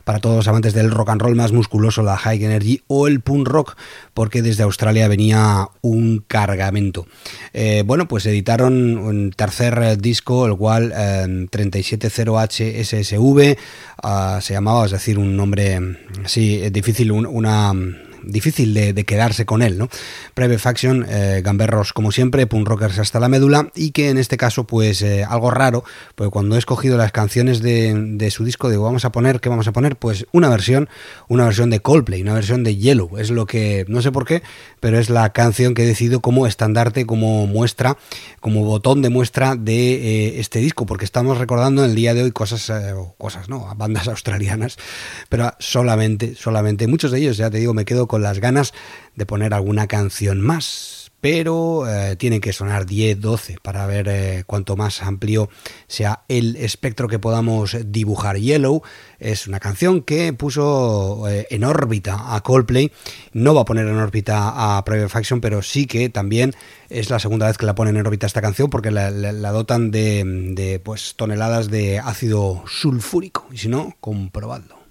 para 0.03 0.19
todos 0.19 0.35
los 0.35 0.49
amantes 0.49 0.75
del 0.75 0.91
rock 0.91 1.11
and 1.11 1.23
roll 1.23 1.37
más 1.37 1.53
musculoso, 1.53 2.03
la 2.03 2.17
high 2.17 2.45
energy 2.45 2.83
o 2.89 3.07
el 3.07 3.21
punk 3.21 3.47
rock, 3.47 3.77
porque 4.13 4.43
desde 4.43 4.65
Australia 4.65 5.07
venía 5.07 5.69
un 5.81 6.02
cargamento. 6.27 7.07
Eh, 7.53 7.83
bueno, 7.85 8.09
pues 8.09 8.25
editaron 8.27 8.97
un 8.99 9.33
tercer 9.33 9.99
disco, 9.99 10.47
el 10.47 10.57
cual 10.57 10.93
370HSSV 10.93 13.59
ah, 14.03 14.39
se 14.41 14.55
llamaba, 14.55 14.87
es 14.87 14.93
decir, 14.93 15.19
un 15.19 15.37
nombre 15.37 15.79
así 16.25 16.71
difícil, 16.71 17.13
una 17.13 17.75
difícil 18.25 18.75
de, 18.75 19.05
quedarse 19.05 19.45
con 19.47 19.63
él, 19.63 19.79
¿no? 19.79 19.89
Private 20.35 20.59
Faction, 20.59 21.07
eh, 21.09 21.43
gamberros 21.45 21.93
como 21.93 22.13
siempre, 22.13 22.47
punk 22.47 22.69
rockers 22.69 22.99
hasta 22.99 23.21
la 23.21 23.29
médula 23.29 23.71
y 23.75 23.91
que 23.91 24.11
en 24.11 24.19
este 24.19 24.37
caso 24.37 24.65
pues 24.65 25.03
eh, 25.03 25.25
algo 25.25 25.51
raro, 25.51 25.85
porque 26.15 26.31
cuando 26.31 26.57
he 26.57 26.59
escogido 26.59 26.97
las 26.97 27.13
canciones 27.13 27.63
de, 27.63 28.29
su 28.31 28.45
disco 28.45 28.71
digo 28.71 28.85
vamos 28.85 29.05
a 29.05 29.13
poner, 29.13 29.41
¿qué 29.41 29.49
vamos 29.49 29.67
a 29.67 29.73
poner? 29.73 29.97
Pues 29.97 30.27
una 30.33 30.49
versión, 30.49 30.89
una 31.29 31.45
versión 31.45 31.71
de 31.71 31.81
Coldplay, 31.81 32.23
una 32.23 32.35
versión 32.35 32.65
de 32.65 32.77
Yellow, 32.77 33.19
es 33.19 33.31
lo 33.31 33.47
que, 33.47 33.85
no 33.89 34.03
sé 34.03 34.13
por 34.13 34.25
qué, 34.25 34.43
pero 34.81 34.99
es 34.99 35.11
la 35.11 35.33
canción 35.33 35.75
que 35.75 35.83
he 35.83 35.87
decidido 35.87 36.21
como 36.21 36.47
estandarte, 36.47 37.07
como 37.07 37.47
muestra, 37.47 37.97
como 38.41 38.65
botón 38.65 39.03
de 39.03 39.11
muestra 39.11 39.57
de 39.57 39.95
eh, 39.95 40.41
este 40.41 40.61
disco, 40.61 40.87
porque 40.87 41.05
estamos 41.05 41.39
recordando 41.39 41.85
en 41.85 41.91
el 41.91 41.97
día 41.97 42.15
de 42.15 42.23
hoy 42.23 42.33
cosas, 42.33 42.73
cosas, 43.19 43.49
¿no? 43.49 43.75
Bandas 43.77 44.09
australianas, 44.13 44.79
pero 45.29 45.53
solamente, 45.59 46.35
solamente, 46.35 46.87
muchos 46.87 47.11
de 47.11 47.19
ellos, 47.19 47.37
ya 47.37 47.51
te 47.51 47.59
digo, 47.59 47.75
me 47.75 47.85
quedo 47.85 48.07
con 48.13 48.21
las 48.21 48.41
ganas 48.41 48.75
de 49.17 49.25
poner 49.25 49.55
alguna 49.55 49.87
canción 49.87 50.39
más, 50.39 51.11
pero 51.23 51.89
eh, 51.89 52.15
tiene 52.17 52.43
que 52.43 52.53
sonar 52.53 52.85
10, 52.85 53.23
12 53.23 53.57
para 53.63 53.87
ver 53.87 54.07
eh, 54.07 54.45
cuanto 54.47 54.77
más 54.77 55.03
amplio 55.03 55.49
sea 55.87 56.25
el 56.29 56.57
espectro 56.57 57.09
que 57.09 57.19
podamos 57.19 57.75
dibujar. 57.87 58.37
Yellow 58.37 58.83
es 59.19 59.47
una 59.47 59.61
canción 59.61 60.03
que 60.03 60.35
puso 60.35 61.27
eh, 61.27 61.47
en 61.49 61.65
órbita 61.65 62.37
a 62.37 62.43
Coldplay, 62.43 62.93
no 63.33 63.55
va 63.55 63.63
a 63.63 63.65
poner 63.65 63.87
en 63.87 63.97
órbita 63.97 64.77
a 64.77 64.85
Private 64.85 65.09
Faction, 65.09 65.41
pero 65.41 65.63
sí 65.63 65.87
que 65.87 66.11
también 66.11 66.53
es 66.91 67.09
la 67.09 67.19
segunda 67.19 67.47
vez 67.47 67.57
que 67.57 67.65
la 67.65 67.75
ponen 67.75 67.97
en 67.97 68.07
órbita 68.07 68.27
esta 68.27 68.43
canción 68.43 68.69
porque 68.69 68.91
la, 68.91 69.11
dotan 69.53 69.91
de, 69.91 70.23
de 70.55 70.81
pues, 70.81 71.15
toneladas 71.17 71.71
de 71.71 71.99
ácido 71.99 72.63
sulfúrico, 72.67 73.47
y 73.51 73.57
si 73.57 73.69
no, 73.69 73.97
comprobadlo. 74.01 74.83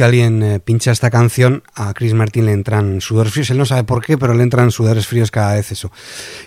Que 0.00 0.04
alguien 0.04 0.42
eh, 0.42 0.60
pincha 0.60 0.92
esta 0.92 1.10
canción, 1.10 1.62
a 1.74 1.92
Chris 1.92 2.14
Martin 2.14 2.46
le 2.46 2.52
entran 2.52 3.02
sudores 3.02 3.34
fríos. 3.34 3.50
Él 3.50 3.58
no 3.58 3.66
sabe 3.66 3.84
por 3.84 4.02
qué, 4.02 4.16
pero 4.16 4.32
le 4.32 4.42
entran 4.42 4.70
sudores 4.70 5.06
fríos 5.06 5.30
cada 5.30 5.52
vez 5.52 5.72
eso, 5.72 5.92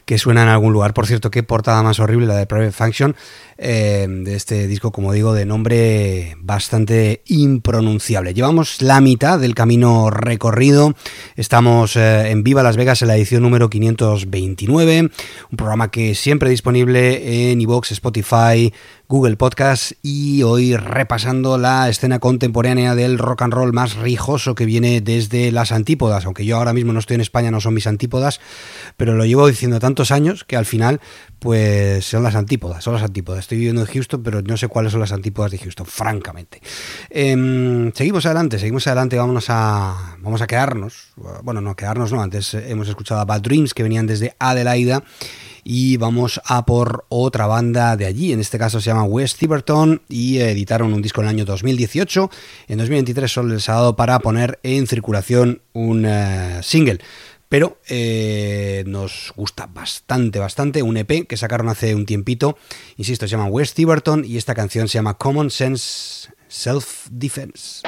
que 0.06 0.18
suena 0.18 0.42
en 0.42 0.48
algún 0.48 0.74
lugar. 0.74 0.96
Por 0.96 1.06
cierto, 1.06 1.30
qué 1.30 1.44
portada 1.44 1.84
más 1.84 2.00
horrible 2.00 2.26
la 2.26 2.36
de 2.36 2.48
Private 2.48 2.72
Function, 2.72 3.16
eh, 3.60 4.08
de 4.10 4.36
este 4.36 4.68
disco, 4.68 4.92
como 4.92 5.13
digo, 5.13 5.36
de 5.36 5.46
nombre 5.46 6.36
bastante 6.39 7.22
impronunciable. 7.28 8.34
Llevamos 8.34 8.82
la 8.82 9.00
mitad 9.02 9.38
del 9.38 9.54
camino 9.54 10.10
recorrido. 10.10 10.96
Estamos 11.36 11.96
eh, 11.96 12.32
en 12.32 12.44
Viva 12.44 12.63
Las 12.63 12.76
Vegas 12.76 13.04
en 13.04 13.10
la 13.10 13.18
edición 13.18 13.44
número 13.44 13.70
529, 13.70 15.00
un 15.52 15.58
programa 15.58 15.92
que 15.92 16.16
siempre 16.16 16.50
disponible 16.50 17.52
en 17.52 17.62
iVoox, 17.62 17.92
Spotify, 17.92 18.74
Google 19.13 19.38
Podcast 19.38 19.91
y 20.02 20.41
hoy 20.41 20.76
repasando 20.76 21.60
la 21.60 21.88
escena 21.88 22.17
contemporánea 22.17 22.95
del 22.95 23.19
rock 23.19 23.43
and 23.43 23.54
roll 23.54 23.71
más 23.71 23.95
rijoso 23.95 24.56
que 24.56 24.65
viene 24.65 25.02
desde 25.02 25.52
las 25.52 25.71
antípodas, 25.71 26.26
aunque 26.26 26.45
yo 26.45 26.58
ahora 26.58 26.73
mismo 26.73 26.93
no 26.93 26.99
estoy 26.99 27.13
en 27.13 27.21
España, 27.21 27.52
no 27.52 27.62
son 27.62 27.76
mis 27.76 27.86
antípodas, 27.86 28.41
pero 28.97 29.13
lo 29.13 29.23
llevo 29.23 29.45
diciendo 29.45 29.80
tantos 29.80 30.10
años 30.10 30.43
que 30.43 30.58
al 30.58 30.65
final 30.65 30.99
pues 31.38 32.06
son 32.06 32.23
las 32.23 32.34
antípodas, 32.34 32.84
son 32.84 32.95
las 32.95 33.04
antípodas. 33.04 33.41
Estoy 33.41 33.60
viviendo 33.60 33.82
en 33.82 33.88
Houston, 33.88 34.23
pero 34.23 34.41
no 34.41 34.58
sé 34.58 34.67
cuáles 34.67 34.93
son 34.93 35.02
las 35.02 35.12
antípodas 35.12 35.52
de 35.52 35.60
Houston, 35.60 35.86
francamente. 35.86 36.60
Em, 37.12 37.91
seguimos 37.93 38.26
adelante, 38.26 38.58
seguimos 38.58 38.88
adelante, 38.88 39.15
vamos 39.17 39.45
a, 39.49 40.17
vamos 40.21 40.41
a 40.41 40.47
quedarnos, 40.47 41.10
bueno, 41.43 41.62
no, 41.62 41.76
quedarnos 41.76 42.12
no, 42.12 42.19
antes 42.19 42.56
hemos 42.56 42.88
escuchado 42.88 43.21
a 43.21 43.26
Bad 43.26 43.41
Dreams 43.41 43.76
que 43.76 43.84
venían 43.84 44.08
desde 44.08 44.36
Adelaida 44.39 45.04
y 45.63 45.97
vamos 45.97 46.41
a 46.45 46.65
por 46.65 47.06
otra 47.10 47.47
banda 47.47 47.95
de 47.97 48.06
allí, 48.06 48.34
en 48.34 48.39
este 48.39 48.58
caso 48.58 48.82
se 48.82 48.89
llama 48.89 49.04
West 49.04 49.39
Tiverton 49.39 50.02
y 50.10 50.39
editaron 50.39 50.93
un 50.93 51.02
disco 51.02 51.21
en 51.21 51.28
el 51.28 51.36
año 51.36 51.45
2018, 51.45 52.30
en 52.67 52.78
2023 52.78 53.32
solo 53.32 53.54
les 53.54 53.69
ha 53.69 53.73
dado 53.73 53.95
para 53.95 54.19
poner 54.19 54.60
en 54.63 54.88
circulación 54.88 55.62
un 55.73 56.06
eh, 56.06 56.60
single 56.62 56.99
pero 57.54 57.78
eh, 57.88 58.84
nos 58.88 59.32
gusta 59.36 59.67
bastante, 59.67 60.39
bastante. 60.39 60.82
Un 60.82 60.97
EP 60.97 61.28
que 61.28 61.38
sacaron 61.38 61.69
hace 61.69 61.93
un 61.93 62.08
tiempito, 62.08 62.58
insisto, 62.97 63.28
se 63.28 63.32
llama 63.32 63.45
West 63.45 63.76
Tiverton 63.76 64.26
y 64.26 64.38
esta 64.38 64.56
canción 64.56 64.88
se 64.88 64.95
llama 64.95 65.19
Common 65.19 65.52
Sense 65.52 66.30
Self 66.47 67.06
Defense. 67.12 67.84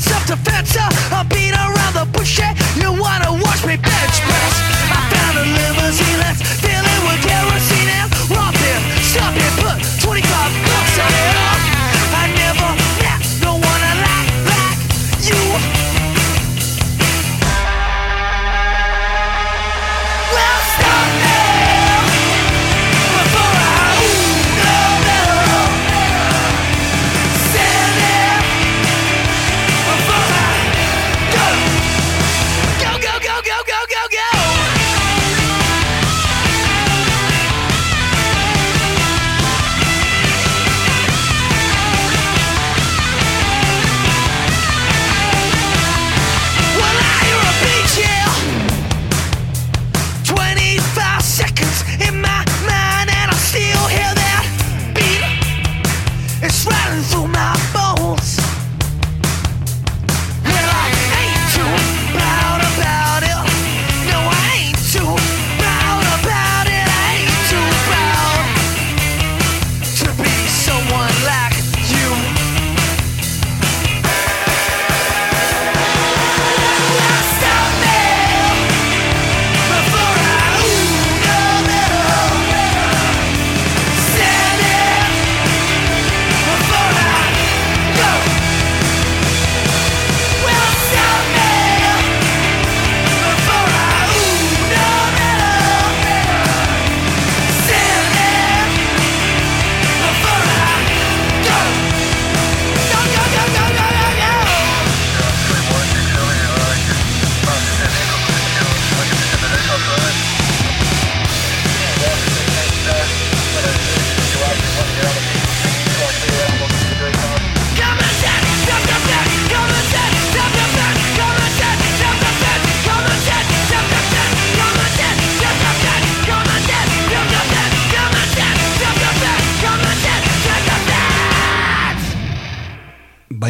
Self-defense. 0.00 0.76
Uh, 0.76 0.88
I'm 1.12 1.28
being 1.28 1.54
around 1.54 1.94
the 1.94 2.06
bush, 2.12 2.38
yeah. 2.38 2.54
You 2.76 2.92
wanna 2.92 3.32
watch 3.42 3.64
me 3.66 3.76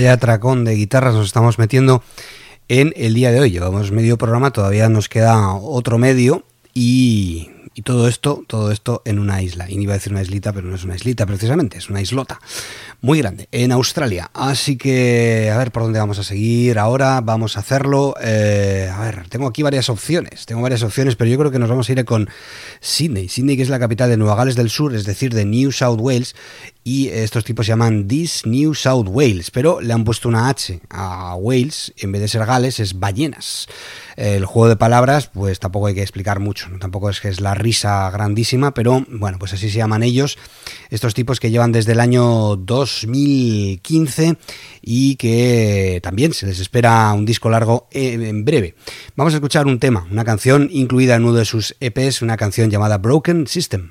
Vaya 0.07 0.15
atracón 0.15 0.65
de 0.65 0.77
guitarras 0.77 1.15
nos 1.15 1.27
estamos 1.27 1.59
metiendo 1.59 2.01
en 2.69 2.93
el 2.95 3.15
día 3.15 3.33
de 3.33 3.41
hoy. 3.41 3.51
Llevamos 3.51 3.91
medio 3.91 4.17
programa, 4.17 4.53
todavía 4.53 4.89
nos 4.89 5.09
queda 5.09 5.53
otro 5.55 5.99
medio 5.99 6.45
y, 6.75 7.51
y 7.77 7.83
todo 7.83 8.09
esto, 8.09 8.43
todo 8.47 8.73
esto 8.73 9.03
en 9.05 9.19
una 9.19 9.43
isla. 9.43 9.71
Y 9.71 9.79
iba 9.79 9.93
a 9.93 9.99
decir 9.99 10.11
una 10.11 10.23
islita, 10.23 10.51
pero 10.55 10.67
no 10.67 10.75
es 10.75 10.85
una 10.85 10.97
islita 10.97 11.27
precisamente, 11.27 11.77
es 11.77 11.91
una 11.91 12.01
islota 12.01 12.41
muy 13.03 13.19
grande 13.19 13.49
en 13.53 13.71
Australia. 13.71 14.31
Así 14.33 14.79
que 14.79 15.51
a 15.53 15.59
ver 15.59 15.71
por 15.73 15.83
dónde 15.83 15.99
vamos 15.99 16.19
a 16.19 16.23
seguir 16.23 16.79
ahora. 16.79 17.21
Vamos 17.21 17.59
a 17.59 17.61
hacerlo. 17.61 18.15
eh, 18.23 18.91
a 18.91 19.01
ver, 19.03 19.29
tengo 19.29 19.47
aquí 19.47 19.63
varias 19.63 19.91
opciones. 19.91 20.47
Tengo 20.47 20.63
varias 20.63 20.83
opciones, 20.83 21.17
pero 21.17 21.31
yo 21.31 21.39
creo 21.39 21.51
que 21.51 21.59
nos 21.59 21.69
vamos 21.69 21.87
a 21.91 21.93
ir 21.93 22.03
con 22.07 22.31
Sydney. 22.81 23.29
Sydney, 23.29 23.59
que 23.59 23.63
es 23.63 23.69
la 23.69 23.79
capital 23.79 24.09
de 24.09 24.17
Nueva 24.17 24.37
Gales 24.37 24.57
del 24.57 24.71
Sur, 24.71 24.95
es 24.95 25.05
decir, 25.05 25.35
de 25.35 25.45
New 25.45 25.71
South 25.71 26.01
Wales. 26.01 26.35
Y 26.83 27.09
estos 27.09 27.45
tipos 27.45 27.67
se 27.67 27.73
llaman 27.73 28.09
This 28.09 28.47
New 28.47 28.73
South 28.73 29.09
Wales, 29.09 29.51
pero 29.51 29.81
le 29.81 29.93
han 29.93 30.05
puesto 30.05 30.29
una 30.29 30.49
H 30.49 30.81
a 30.89 31.35
Wales, 31.35 31.93
en 31.99 32.13
vez 32.13 32.23
de 32.23 32.29
ser 32.29 32.47
Gales, 32.47 32.79
es 32.81 32.99
ballenas. 32.99 33.67
El 34.17 34.47
juego 34.47 34.69
de 34.69 34.77
palabras, 34.77 35.27
pues 35.27 35.59
tampoco 35.59 35.89
hay 35.89 35.95
que 35.95 36.03
explicar 36.03 36.39
mucho, 36.39 36.69
tampoco 36.81 37.11
es 37.11 37.21
que 37.21 37.29
es 37.29 37.41
la 37.41 37.55
risa 37.67 38.09
grandísima, 38.13 38.73
pero 38.73 39.05
bueno, 39.09 39.41
pues 39.41 39.53
así 39.53 39.69
se 39.71 39.79
llaman 39.79 40.05
ellos, 40.05 40.39
estos 40.89 41.15
tipos 41.15 41.41
que 41.41 41.51
llevan 41.51 41.73
desde 41.73 41.93
el 41.93 42.01
año 42.01 42.55
2015 42.55 44.37
y 44.83 45.17
que 45.17 45.99
también 46.01 46.33
se 46.33 46.47
les 46.47 46.61
espera 46.61 47.13
un 47.13 47.27
disco 47.27 47.51
largo 47.51 47.89
en 47.91 48.23
en 48.23 48.45
breve. 48.45 48.77
Vamos 49.17 49.33
a 49.33 49.39
escuchar 49.39 49.67
un 49.67 49.81
tema, 49.81 50.07
una 50.13 50.25
canción 50.25 50.69
incluida 50.71 51.17
en 51.17 51.25
uno 51.25 51.33
de 51.33 51.45
sus 51.45 51.75
EPs, 51.81 52.23
una 52.23 52.37
canción 52.37 52.71
llamada 52.71 52.99
Broken 52.99 53.49
System. 53.49 53.91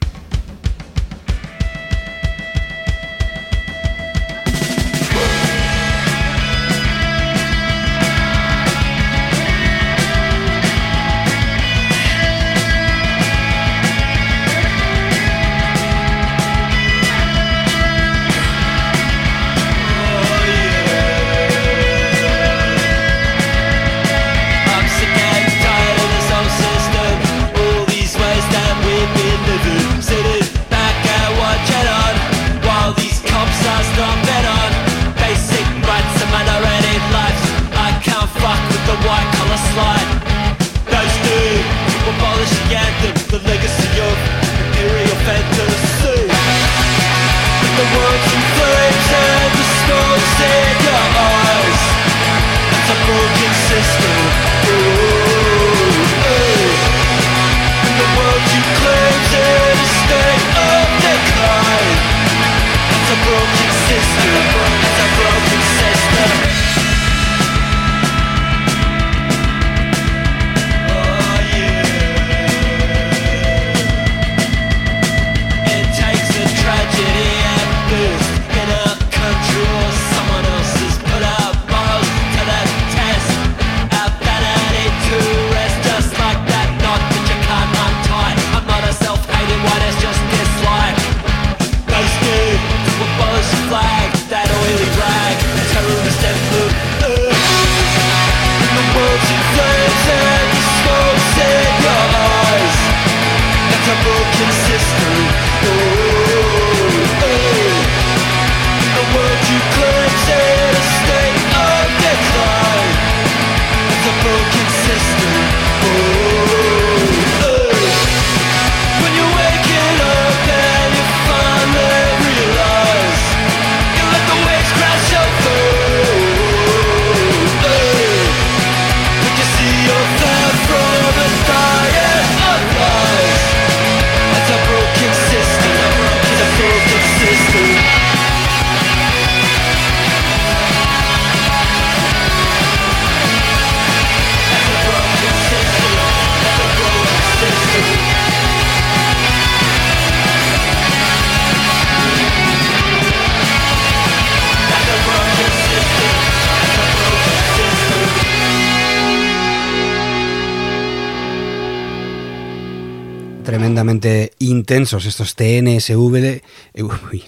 Tremendamente 163.46 164.34
intensos 164.40 165.06
estos 165.06 165.36
TNSV, 165.36 166.42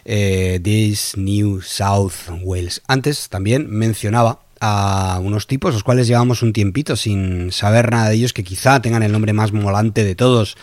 eh, 0.06 0.60
This 0.62 1.14
New 1.18 1.62
South 1.62 2.30
Wales. 2.44 2.82
Antes 2.88 3.30
también 3.30 3.68
mencionaba 3.70 4.42
a 4.64 5.20
unos 5.24 5.48
tipos 5.48 5.74
los 5.74 5.84
cuales 5.84 6.08
llevamos 6.08 6.44
un 6.44 6.54
tiempito 6.54 6.96
sin 6.96 7.52
saber 7.52 7.90
nada 7.90 8.10
de 8.10 8.16
ellos 8.16 8.32
que 8.32 8.44
quizá 8.44 8.80
tengan 8.80 9.02
el 9.02 9.12
nombre 9.12 9.34
más 9.34 9.54
molante 9.54 10.04
de 10.04 10.14
todos. 10.14 10.56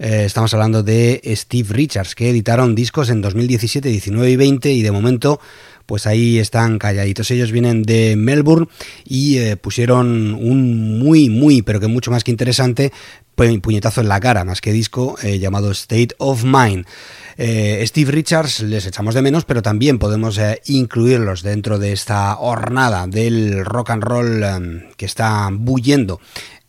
Eh, 0.00 0.24
estamos 0.24 0.52
hablando 0.54 0.82
de 0.82 1.22
Steve 1.36 1.68
Richards 1.72 2.16
que 2.16 2.30
editaron 2.30 2.74
discos 2.74 3.10
en 3.10 3.20
2017, 3.20 3.88
19 3.88 4.30
y 4.30 4.36
20 4.36 4.72
y 4.72 4.82
de 4.82 4.90
momento 4.90 5.40
pues 5.86 6.06
ahí 6.06 6.38
están 6.38 6.78
calladitos. 6.78 7.30
Ellos 7.30 7.52
vienen 7.52 7.82
de 7.82 8.16
Melbourne 8.16 8.68
y 9.04 9.38
eh, 9.38 9.56
pusieron 9.56 10.34
un 10.34 10.98
muy, 10.98 11.28
muy, 11.28 11.62
pero 11.62 11.80
que 11.80 11.86
mucho 11.86 12.10
más 12.10 12.24
que 12.24 12.30
interesante 12.30 12.92
puñetazo 13.34 14.00
en 14.00 14.08
la 14.08 14.20
cara, 14.20 14.44
más 14.44 14.60
que 14.60 14.72
disco, 14.72 15.16
eh, 15.22 15.40
llamado 15.40 15.72
State 15.72 16.14
of 16.18 16.44
Mind. 16.44 16.86
Eh, 17.36 17.84
Steve 17.84 18.12
Richards 18.12 18.60
les 18.60 18.86
echamos 18.86 19.16
de 19.16 19.22
menos, 19.22 19.44
pero 19.44 19.60
también 19.60 19.98
podemos 19.98 20.38
incluirlos 20.66 21.42
dentro 21.42 21.80
de 21.80 21.92
esta 21.92 22.38
hornada 22.38 23.08
del 23.08 23.64
rock 23.64 23.90
and 23.90 24.04
roll 24.04 24.44
que 24.96 25.06
está 25.06 25.48
bullendo 25.50 26.20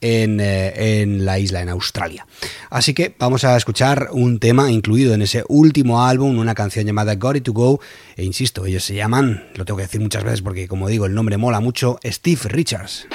eh, 0.06 1.02
en, 1.02 1.26
la 1.26 1.40
isla, 1.40 1.62
en 1.62 1.70
Australia. 1.70 2.28
Así 2.70 2.94
que 2.94 3.16
vamos 3.18 3.44
a 3.44 3.58
escuchar 3.58 4.10
un 4.12 4.40
tema 4.40 4.72
incluido 4.72 5.14
en 5.14 5.22
ese 5.22 5.44
último 5.48 6.04
álbum, 6.04 6.38
una 6.38 6.56
canción 6.56 6.86
llamada 6.86 7.16
Got 7.16 7.38
It 7.38 7.44
To 7.44 7.54
Go, 7.54 7.80
e 8.16 8.24
insisto, 8.24 8.66
ellos 8.66 8.84
se 8.84 8.96
llaman, 8.96 9.48
lo 9.56 9.66
tengo 9.66 9.78
que 9.78 9.84
decir 9.84 10.02
muchas 10.02 10.24
veces 10.24 10.42
porque 10.42 10.68
como 10.68 10.88
digo, 10.88 11.06
el 11.06 11.14
nombre 11.14 11.38
mola 11.38 11.60
mucho, 11.60 12.00
Steve 12.04 12.42
Richards. 12.46 13.08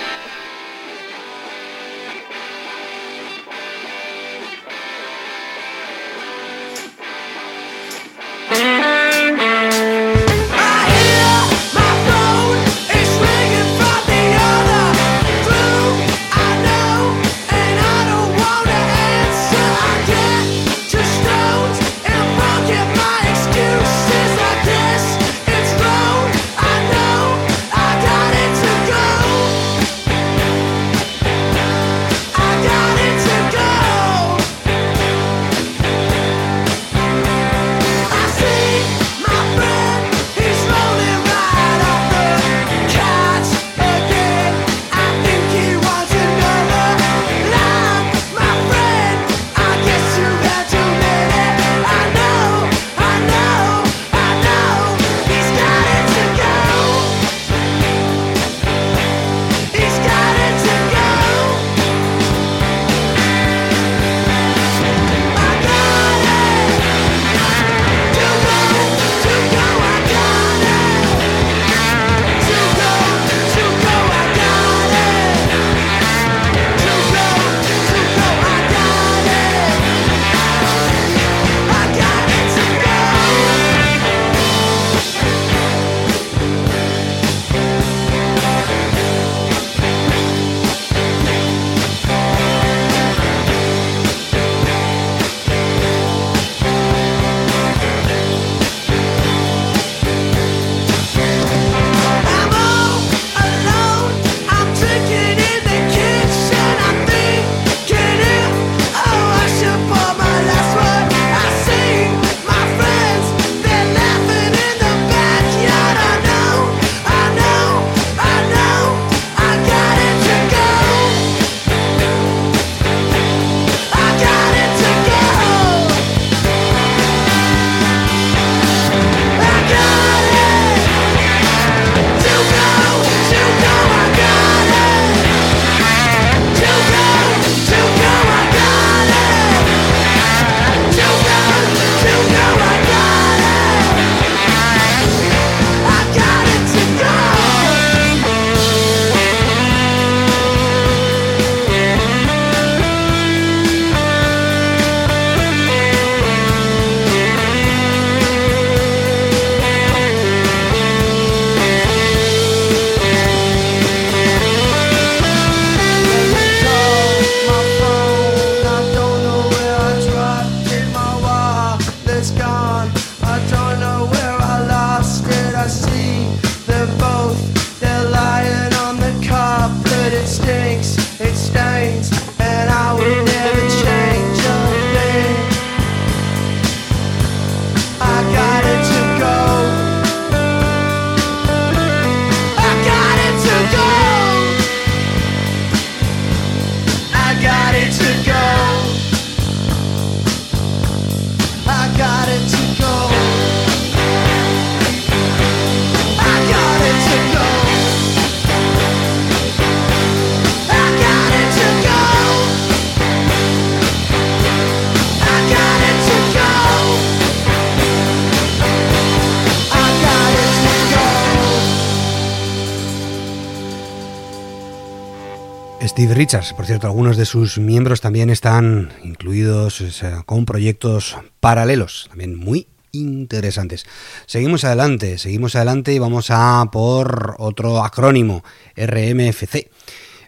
Por 226.55 226.67
cierto, 226.67 226.87
algunos 226.87 227.17
de 227.17 227.25
sus 227.25 227.57
miembros 227.57 228.03
también 228.03 228.29
están 228.29 228.93
incluidos 229.03 229.83
con 230.27 230.45
proyectos 230.45 231.17
paralelos, 231.41 232.09
también 232.11 232.37
muy 232.37 232.69
interesantes. 232.93 233.87
Seguimos 234.27 234.65
adelante, 234.65 235.17
seguimos 235.17 235.57
adelante 235.57 235.95
y 235.95 235.99
vamos 235.99 236.27
a 236.29 236.69
por 236.71 237.37
otro 237.39 237.83
acrónimo, 237.83 238.45
RMFC. 238.77 239.71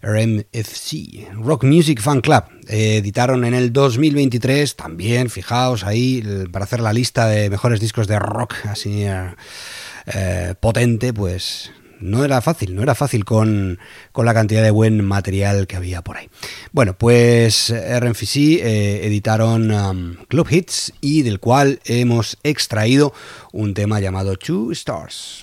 RMFC, 0.00 1.30
Rock 1.34 1.64
Music 1.64 2.00
Fan 2.00 2.22
Club. 2.22 2.44
editaron 2.68 3.44
en 3.44 3.52
el 3.52 3.70
2023 3.70 4.74
también, 4.76 5.28
fijaos 5.28 5.84
ahí, 5.84 6.24
para 6.50 6.64
hacer 6.64 6.80
la 6.80 6.94
lista 6.94 7.26
de 7.26 7.50
mejores 7.50 7.80
discos 7.80 8.08
de 8.08 8.18
rock 8.18 8.54
así 8.64 9.04
eh, 10.06 10.54
potente, 10.58 11.12
pues 11.12 11.70
no 12.02 12.24
era 12.24 12.40
fácil, 12.40 12.74
no 12.74 12.82
era 12.82 12.94
fácil 12.94 13.24
con, 13.24 13.78
la 14.14 14.34
cantidad 14.34 14.62
de 14.62 14.70
buen 14.70 15.04
material 15.04 15.66
que 15.66 15.76
había 15.76 16.02
por 16.02 16.16
ahí. 16.16 16.28
Bueno, 16.72 16.94
pues 16.94 17.72
RMFC 17.72 18.36
eh, 18.36 19.06
editaron 19.06 19.70
um, 19.70 20.16
Club 20.28 20.48
Hits 20.50 20.92
y 21.00 21.22
del 21.22 21.40
cual 21.40 21.80
hemos 21.84 22.38
extraído 22.42 23.12
un 23.52 23.74
tema 23.74 24.00
llamado 24.00 24.36
Two 24.36 24.72
Stars. 24.72 25.42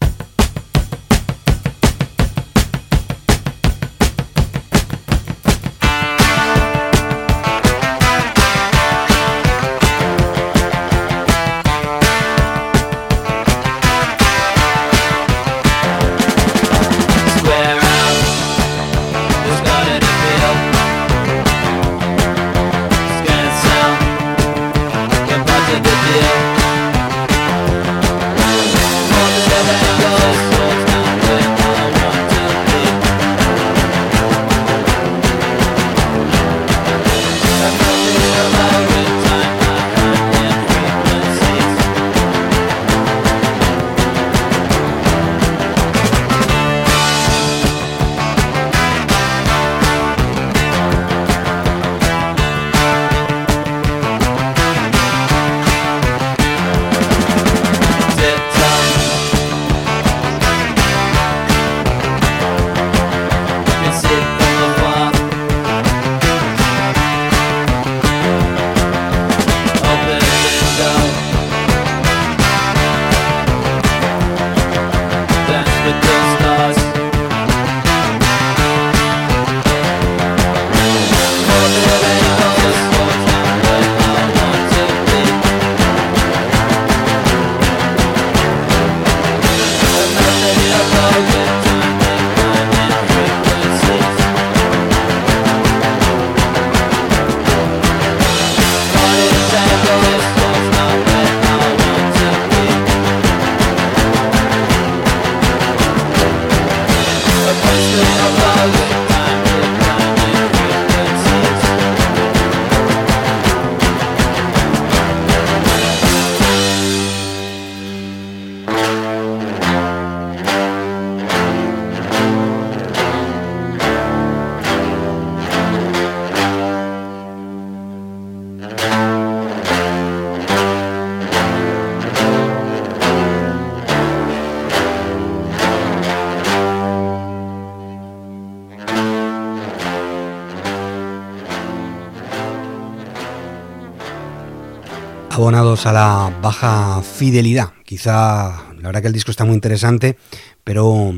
Abonados 145.39 145.85
a 145.85 145.93
la 145.93 146.37
baja 146.41 147.01
fidelidad. 147.01 147.71
Quizá, 147.85 148.73
la 148.75 148.89
verdad 148.89 149.01
que 149.01 149.07
el 149.07 149.13
disco 149.13 149.31
está 149.31 149.45
muy 149.45 149.53
interesante, 149.53 150.17
pero 150.65 151.11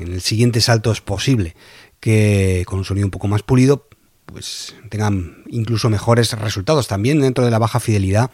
en 0.00 0.12
el 0.12 0.20
siguiente 0.20 0.60
salto 0.60 0.90
es 0.90 1.00
posible 1.00 1.54
que 2.00 2.64
con 2.66 2.80
un 2.80 2.84
sonido 2.84 3.06
un 3.06 3.12
poco 3.12 3.28
más 3.28 3.44
pulido, 3.44 3.86
pues 4.26 4.74
tengan 4.88 5.44
incluso 5.48 5.90
mejores 5.90 6.32
resultados. 6.32 6.88
También 6.88 7.20
dentro 7.20 7.44
de 7.44 7.52
la 7.52 7.60
baja 7.60 7.78
fidelidad 7.78 8.32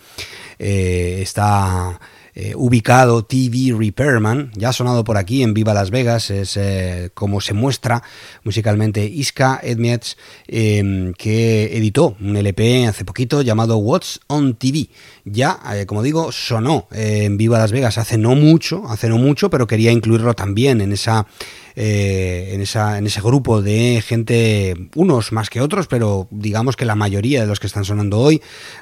eh, 0.58 1.18
está 1.20 2.00
eh, 2.36 2.54
ubicado 2.56 3.24
TV 3.24 3.72
Repairman, 3.78 4.50
ya 4.56 4.70
ha 4.70 4.72
sonado 4.72 5.04
por 5.04 5.16
aquí 5.16 5.42
en 5.42 5.54
Viva 5.54 5.72
Las 5.72 5.90
Vegas, 5.90 6.30
es 6.30 6.56
eh, 6.56 7.10
como 7.14 7.40
se 7.40 7.54
muestra 7.54 8.02
musicalmente 8.42 9.04
Iska 9.04 9.60
Edmietz, 9.62 10.16
em, 10.48 11.12
que 11.14 11.76
editó 11.76 12.16
un 12.20 12.36
LP 12.36 12.86
hace 12.88 13.04
poquito 13.04 13.42
llamado 13.42 13.76
What's 13.76 14.20
on 14.26 14.54
TV. 14.54 14.88
Ya, 15.24 15.60
eh, 15.74 15.86
como 15.86 16.02
digo, 16.02 16.32
sonó 16.32 16.88
en 16.90 17.36
Viva 17.36 17.58
Las 17.58 17.70
Vegas 17.70 17.98
hace 17.98 18.18
no 18.18 18.34
mucho, 18.34 18.82
hace 18.88 19.08
no 19.08 19.18
mucho, 19.18 19.48
pero 19.48 19.66
quería 19.68 19.92
incluirlo 19.92 20.34
también 20.34 20.80
en 20.80 20.92
esa 20.92 21.26
eh, 21.76 22.50
en, 22.52 22.60
esa, 22.60 22.98
en 22.98 23.06
ese 23.06 23.20
grupo 23.20 23.60
de 23.60 24.02
gente, 24.06 24.74
unos 24.94 25.32
más 25.32 25.50
que 25.50 25.60
otros, 25.60 25.86
pero 25.88 26.28
digamos 26.30 26.76
que 26.76 26.84
la 26.84 26.94
mayoría 26.94 27.40
de 27.40 27.46
los 27.46 27.60
que 27.60 27.66
están 27.66 27.84
sonando 27.84 28.20
hoy, 28.20 28.40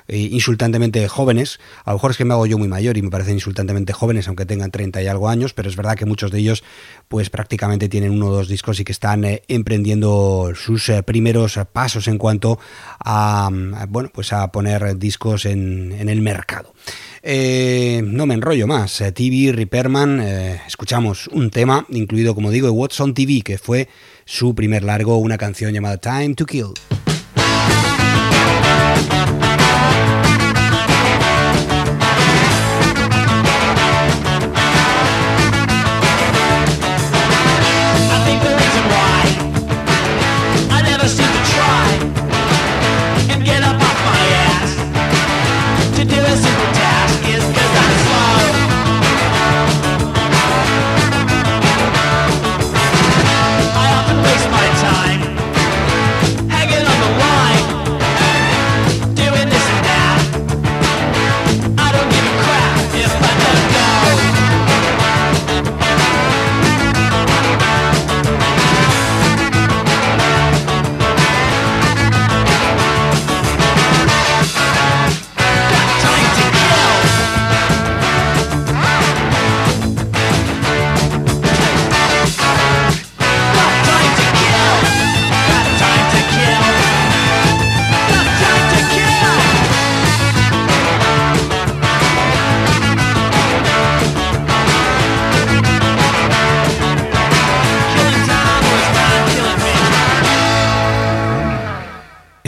eh, 0.09 0.19
insultantemente 0.19 1.07
jóvenes, 1.09 1.59
a 1.85 1.91
lo 1.91 1.97
mejor 1.97 2.11
es 2.11 2.17
que 2.17 2.25
me 2.25 2.35
hago 2.35 2.47
yo 2.47 2.59
muy 2.59 2.69
mayor 2.69 2.97
y 2.99 3.03
me 3.03 3.11
parecen 3.11 3.35
insultantemente 3.35 3.93
jóvenes, 3.93 4.29
aunque 4.29 4.45
tengan 4.45 4.71
30 4.71 5.03
y 5.03 5.07
algo 5.07 5.29
años, 5.29 5.55
pero 5.55 5.69
es 5.69 5.77
verdad 5.77 5.97
que 5.97 6.05
muchos 6.05 6.31
de 6.31 6.39
ellos 6.39 6.65
pues 7.09 7.31
prácticamente 7.31 7.89
tienen 7.89 8.13
uno 8.13 8.29
o 8.29 8.33
dos 8.33 8.49
discos 8.49 8.79
y 8.81 8.85
que 8.85 8.93
están 8.93 9.25
eh, 9.25 9.43
emprendiendo 9.49 10.53
sus 10.55 10.91
primeros 11.07 11.59
pasos 11.73 12.09
en 12.09 12.19
cuanto 12.19 12.59
a, 13.01 13.49
bueno, 13.89 14.11
pues 14.13 14.33
a 14.33 14.51
poner 14.53 14.99
discos 14.99 15.47
en, 15.47 15.93
en 15.93 16.09
el 16.09 16.21
mercado. 16.21 16.75
Eh, 17.23 18.03
no 18.05 18.27
me 18.27 18.35
enrollo 18.35 18.67
más. 18.67 19.01
Eh, 19.01 19.13
TV 19.13 19.53
Repairman, 19.53 20.21
eh, 20.21 20.61
escuchamos 20.67 21.29
un 21.29 21.51
tema 21.51 21.87
incluido, 21.91 22.35
como 22.35 22.51
digo, 22.51 22.67
de 22.67 22.73
What's 22.73 23.01
on 23.01 23.15
TV, 23.15 23.43
que 23.43 23.59
fue 23.59 23.89
su 24.25 24.55
primer 24.55 24.83
largo, 24.83 25.17
una 25.19 25.39
canción 25.39 25.73
llamada 25.73 25.99
Time 25.99 26.35
to 26.35 26.47
Kill. 26.47 26.73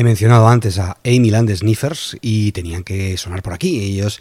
Mencionado 0.04 0.48
antes 0.48 0.78
a 0.78 0.98
Amy 1.02 1.30
Land 1.30 1.56
Sniffers 1.56 2.18
y 2.20 2.52
tenían 2.52 2.84
que 2.84 3.16
sonar 3.16 3.42
por 3.42 3.54
aquí. 3.54 3.80
Ellos 3.80 4.20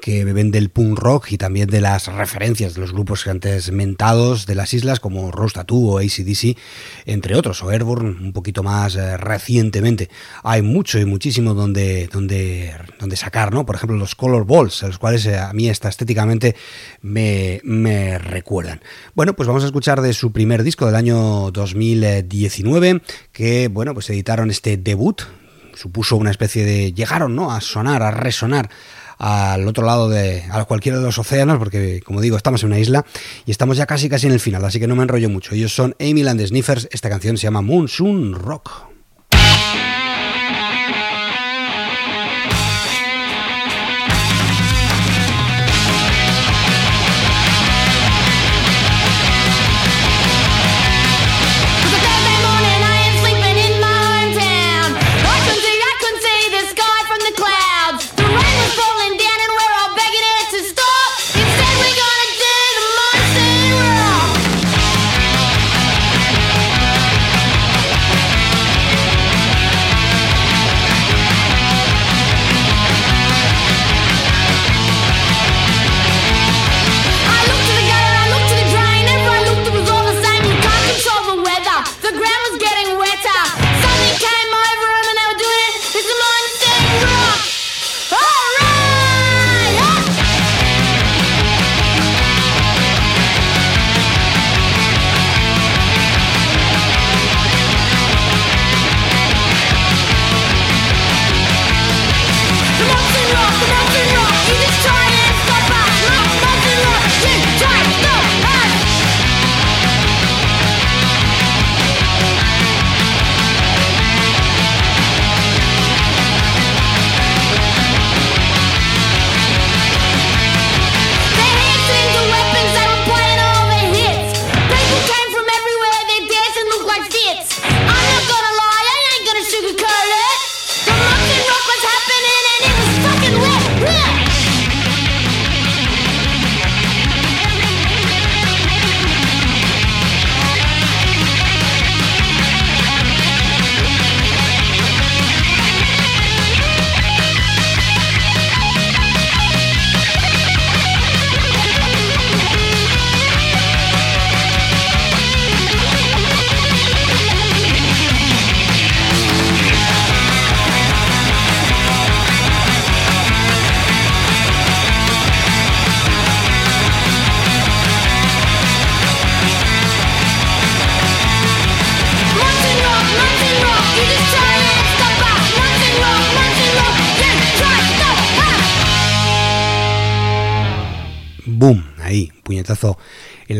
que 0.00 0.24
beben 0.24 0.50
del 0.50 0.70
punk 0.70 0.98
rock 0.98 1.32
y 1.32 1.36
también 1.36 1.68
de 1.68 1.82
las 1.82 2.06
referencias 2.06 2.72
de 2.72 2.80
los 2.80 2.92
grupos 2.94 3.26
antes 3.26 3.70
mentados 3.70 4.46
de 4.46 4.54
las 4.54 4.72
islas 4.72 5.00
como 5.00 5.30
Rose 5.30 5.56
Tattoo 5.56 5.90
o 5.90 5.98
ACDC, 5.98 6.56
entre 7.04 7.36
otros, 7.36 7.62
o 7.62 7.70
Airborne 7.70 8.16
un 8.18 8.32
poquito 8.32 8.62
más 8.62 8.96
eh, 8.96 9.18
recientemente. 9.18 10.08
Hay 10.44 10.62
mucho 10.62 10.98
y 10.98 11.04
muchísimo 11.04 11.52
donde, 11.52 12.06
donde, 12.06 12.74
donde 12.98 13.16
sacar, 13.16 13.52
¿no? 13.52 13.66
Por 13.66 13.76
ejemplo, 13.76 13.98
los 13.98 14.14
Color 14.14 14.46
Balls, 14.46 14.82
a 14.82 14.86
los 14.86 14.98
cuales 14.98 15.26
eh, 15.26 15.36
a 15.36 15.52
mí 15.52 15.68
esta 15.68 15.90
estéticamente 15.90 16.56
me, 17.02 17.60
me 17.64 18.16
recuerdan. 18.16 18.80
Bueno, 19.14 19.36
pues 19.36 19.46
vamos 19.46 19.62
a 19.62 19.66
escuchar 19.66 20.00
de 20.00 20.14
su 20.14 20.32
primer 20.32 20.62
disco 20.62 20.86
del 20.86 20.94
año 20.94 21.50
2019, 21.50 23.02
que, 23.30 23.68
bueno, 23.68 23.92
pues 23.92 24.08
editaron 24.08 24.50
este 24.50 24.78
debut 24.78 25.17
supuso 25.78 26.16
una 26.16 26.30
especie 26.30 26.64
de... 26.64 26.92
llegaron, 26.92 27.36
¿no? 27.36 27.52
A 27.52 27.60
sonar, 27.60 28.02
a 28.02 28.10
resonar 28.10 28.68
al 29.18 29.66
otro 29.66 29.84
lado 29.84 30.08
de 30.08 30.44
a 30.50 30.64
cualquiera 30.64 30.98
de 30.98 31.04
los 31.04 31.18
océanos, 31.18 31.58
porque 31.58 32.00
como 32.04 32.20
digo, 32.20 32.36
estamos 32.36 32.62
en 32.62 32.68
una 32.68 32.78
isla 32.78 33.04
y 33.46 33.50
estamos 33.50 33.76
ya 33.76 33.86
casi 33.86 34.08
casi 34.08 34.26
en 34.26 34.32
el 34.32 34.40
final, 34.40 34.64
así 34.64 34.78
que 34.78 34.86
no 34.86 34.96
me 34.96 35.02
enrollo 35.02 35.28
mucho. 35.28 35.54
Ellos 35.54 35.74
son 35.74 35.94
Amy 36.00 36.22
Land 36.22 36.46
Sniffers, 36.46 36.88
esta 36.92 37.08
canción 37.08 37.36
se 37.36 37.44
llama 37.44 37.62
Monsoon 37.62 38.34
Rock. 38.34 38.97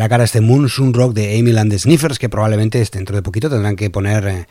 Cara 0.09 0.25
este 0.25 0.41
Moonsoon 0.41 0.95
Rock 0.95 1.15
de 1.15 1.39
Amy 1.39 1.53
Sniffers, 1.79 2.19
que 2.19 2.29
probablemente 2.29 2.85
dentro 2.93 3.17
de 3.17 3.23
poquito 3.23 3.49
tendrán 3.51 3.77
que 3.77 3.91
poner 3.91 4.27
eh, 4.27 4.47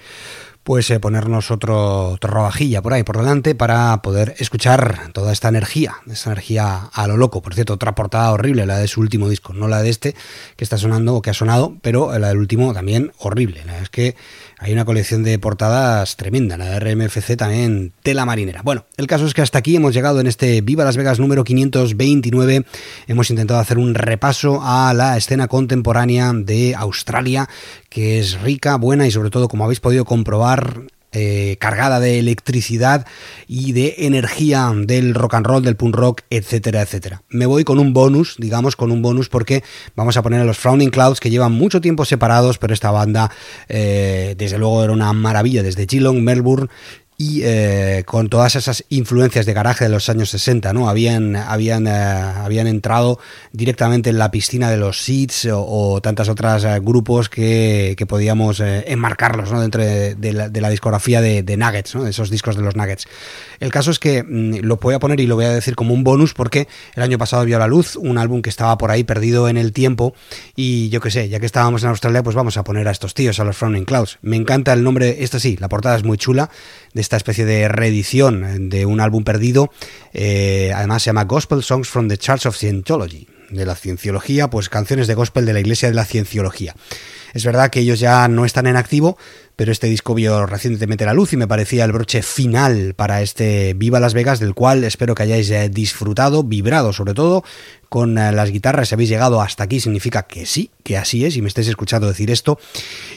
pues 0.68 0.90
eh, 0.90 1.00
ponernos 1.00 1.50
otro, 1.50 2.10
otra 2.10 2.52
por 2.84 2.94
ahí 2.94 3.04
por 3.04 3.18
delante 3.18 3.56
para 3.56 4.02
poder 4.02 4.36
escuchar 4.38 5.14
toda 5.14 5.32
esta 5.32 5.48
energía, 5.48 5.96
esta 6.12 6.32
energía 6.32 6.90
a 6.92 7.08
lo 7.08 7.16
loco. 7.16 7.42
Por 7.42 7.54
cierto, 7.54 7.76
otra 7.76 7.96
portada 7.96 8.34
horrible, 8.34 8.66
la 8.66 8.78
de 8.78 8.90
su 8.90 9.00
último 9.00 9.30
disco, 9.30 9.54
no 9.54 9.70
la 9.70 9.82
de 9.82 9.90
este 9.90 10.14
que 10.58 10.66
está 10.66 10.78
sonando 10.78 11.16
o 11.16 11.22
que 11.22 11.30
ha 11.30 11.34
sonado, 11.34 11.78
pero 11.82 12.20
la 12.20 12.28
del 12.28 12.40
último 12.40 12.74
también 12.74 13.14
horrible. 13.18 13.64
Es 13.82 13.90
que 13.90 14.18
hay 14.60 14.74
una 14.74 14.86
colección 14.86 15.24
de 15.24 15.38
portadas 15.38 16.16
tremenda, 16.16 16.58
la 16.58 16.66
de 16.66 16.80
RMFC 16.80 17.38
también 17.38 17.94
tela 18.02 18.26
marinera. 18.26 18.62
Bueno, 18.64 18.86
el 18.98 19.06
caso 19.06 19.28
es 19.28 19.36
que 19.36 19.44
hasta 19.44 19.60
aquí 19.60 19.76
hemos 19.76 19.94
llegado 19.94 20.20
en 20.20 20.26
este 20.26 20.62
Viva 20.62 20.84
Las 20.84 20.98
Vegas 20.98 21.20
número 21.20 21.44
529. 21.44 22.66
Hemos 23.08 23.30
intentado 23.30 23.60
hacer 23.60 23.78
un 23.78 23.94
repaso 23.94 24.60
a 24.64 24.94
la 24.96 25.16
escena 25.16 25.48
contemporánea 25.48 26.34
de 26.34 26.74
Australia, 26.74 27.48
que 27.90 28.20
es 28.20 28.42
rica, 28.42 28.78
buena 28.78 29.06
y 29.06 29.12
sobre 29.12 29.30
todo, 29.30 29.48
como 29.48 29.64
habéis 29.64 29.80
podido 29.80 30.06
comprobar, 30.06 30.82
eh, 31.14 31.56
cargada 31.60 32.00
de 32.00 32.20
electricidad 32.20 33.08
y 33.48 33.72
de 33.72 33.96
energía 34.00 34.72
del 34.76 35.14
rock 35.14 35.36
and 35.36 35.46
roll, 35.46 35.64
del 35.64 35.76
punk 35.76 35.96
rock, 35.96 36.22
etcétera, 36.30 36.82
etcétera. 36.82 37.24
Me 37.30 37.46
voy 37.46 37.64
con 37.64 37.80
un 37.80 37.94
bonus, 37.94 38.36
digamos, 38.38 38.76
con 38.76 38.92
un 38.92 39.02
bonus 39.02 39.30
porque 39.30 39.64
vamos 39.96 40.18
a 40.18 40.22
poner 40.22 40.42
a 40.42 40.46
los 40.46 40.58
Frowning 40.58 40.90
Clouds 40.90 41.20
que 41.20 41.30
llevan 41.30 41.54
mucho 41.54 41.82
tiempo 41.82 42.06
separados, 42.06 42.58
pero 42.58 42.74
esta 42.74 42.92
banda, 42.92 43.32
eh, 43.70 44.36
desde 44.38 44.58
luego, 44.58 44.84
era 44.84 44.94
una 44.94 45.14
maravilla 45.14 45.64
desde 45.64 45.88
Geelong, 45.88 46.22
Melbourne 46.22 46.68
y 47.20 47.42
eh, 47.44 48.04
con 48.06 48.30
todas 48.30 48.56
esas 48.56 48.86
influencias 48.90 49.48
de 49.48 49.54
garaje 49.54 49.86
de 49.86 49.90
los 49.90 50.08
años 50.08 50.30
60, 50.30 50.72
¿no? 50.74 50.88
Habían, 50.88 51.36
habían, 51.36 51.88
eh, 51.88 51.92
habían 51.92 52.68
entrado 52.68 53.18
directamente 53.52 54.12
en 54.12 54.20
la 54.20 54.30
piscina 54.30 54.70
de 54.70 54.78
los 54.78 55.02
Seeds 55.02 55.48
o, 55.52 56.00
tantas 56.00 56.30
otras 56.30 56.64
eh, 56.64 56.80
grupos 56.80 57.28
que, 57.28 57.96
que 57.98 58.06
podíamos 58.06 58.60
enmarcarlos 58.60 59.52
¿no? 59.52 59.62
dentro 59.62 59.82
de, 59.82 60.16
la, 60.32 60.70
discografía 60.70 61.20
de, 61.20 61.58
Nuggets, 61.58 61.96
¿no? 61.96 62.04
de 62.04 62.12
esos 62.12 62.30
discos 62.30 62.56
de 62.56 62.62
los 62.62 62.76
Nuggets. 62.76 63.08
El 63.60 63.72
caso 63.72 63.90
es 63.90 63.98
que 63.98 64.22
mm, 64.22 64.58
lo 64.62 64.78
voy 64.78 64.94
a 64.94 65.00
poner 65.00 65.20
y 65.20 65.26
lo 65.26 65.36
voy 65.36 65.46
a 65.46 65.54
decir 65.54 65.74
como 65.74 65.96
un 65.96 66.04
bonus 66.04 66.36
porque 66.36 66.68
el 66.94 67.02
año 67.02 67.18
pasado 67.18 67.46
vio 67.46 67.56
a 67.56 67.60
la 67.60 67.68
luz 67.68 67.96
un 67.96 68.20
álbum 68.20 68.44
que 68.44 68.52
estaba 68.52 68.78
por 68.78 68.92
ahí 68.92 69.04
perdido 69.04 69.50
en 69.50 69.58
el 69.58 69.74
tiempo 69.74 70.14
y 70.56 70.90
yo 70.90 71.02
qué 71.02 71.10
sé, 71.10 71.30
ya 71.30 71.40
que 71.40 71.48
estábamos 71.48 71.82
en 71.82 71.90
Australia, 71.90 72.22
pues 72.22 72.36
vamos 72.36 72.58
a 72.58 72.64
poner 72.64 72.88
a 72.88 72.92
estos 72.92 73.16
tíos, 73.16 73.40
a 73.40 73.44
los 73.44 73.58
Frowning 73.58 73.86
Clouds. 73.86 74.20
Me 74.22 74.36
encanta 74.36 74.72
el 74.74 74.84
nombre, 74.84 75.24
esta 75.24 75.40
sí, 75.40 75.58
la 75.60 75.68
portada 75.68 75.96
es 75.96 76.04
muy 76.04 76.20
chula 76.20 76.52
esta 77.08 77.16
especie 77.16 77.46
de 77.46 77.70
reedición 77.70 78.68
de 78.68 78.86
un 78.86 79.00
álbum 79.00 79.24
perdido. 79.24 79.72
Eh, 80.14 80.74
además 80.76 81.04
se 81.04 81.08
llama 81.08 81.24
Gospel 81.24 81.64
Songs 81.64 81.88
from 81.88 82.10
the 82.10 82.18
Church 82.18 82.46
of 82.46 82.58
Scientology. 82.58 83.28
De 83.50 83.66
la 83.66 83.76
cienciología, 83.76 84.50
pues 84.50 84.70
canciones 84.70 85.08
de 85.08 85.16
gospel 85.16 85.46
de 85.46 85.54
la 85.54 85.60
Iglesia 85.60 85.90
de 85.90 85.96
la 85.96 86.06
Cienciología. 86.06 86.76
Es 87.34 87.46
verdad 87.46 87.70
que 87.70 87.82
ellos 87.82 88.00
ya 88.00 88.28
no 88.28 88.46
están 88.46 88.68
en 88.68 88.78
activo, 88.78 89.18
pero 89.56 89.72
este 89.72 89.88
disco 89.88 90.14
vio 90.14 90.46
recientemente 90.46 91.06
la 91.06 91.14
luz 91.14 91.34
y 91.34 91.38
me 91.38 91.48
parecía 91.48 91.84
el 91.86 91.92
broche 91.92 92.22
final 92.22 92.94
para 92.96 93.22
este 93.22 93.74
Viva 93.74 94.00
Las 94.00 94.14
Vegas, 94.14 94.40
del 94.40 94.54
cual 94.54 94.84
espero 94.84 95.14
que 95.14 95.24
hayáis 95.24 95.50
eh, 95.50 95.70
disfrutado, 95.70 96.44
vibrado 96.44 96.94
sobre 96.94 97.14
todo, 97.14 97.44
con 97.90 98.18
eh, 98.18 98.32
las 98.32 98.52
guitarras. 98.52 98.90
Si 98.90 98.96
habéis 98.96 99.10
llegado 99.10 99.42
hasta 99.42 99.64
aquí, 99.64 99.80
significa 99.80 100.24
que 100.24 100.46
sí, 100.46 100.72
que 100.84 100.98
así 100.98 101.26
es, 101.26 101.36
y 101.38 101.42
me 101.42 101.48
estáis 101.48 101.68
escuchando 101.68 102.08
decir 102.08 102.32
esto. 102.32 102.60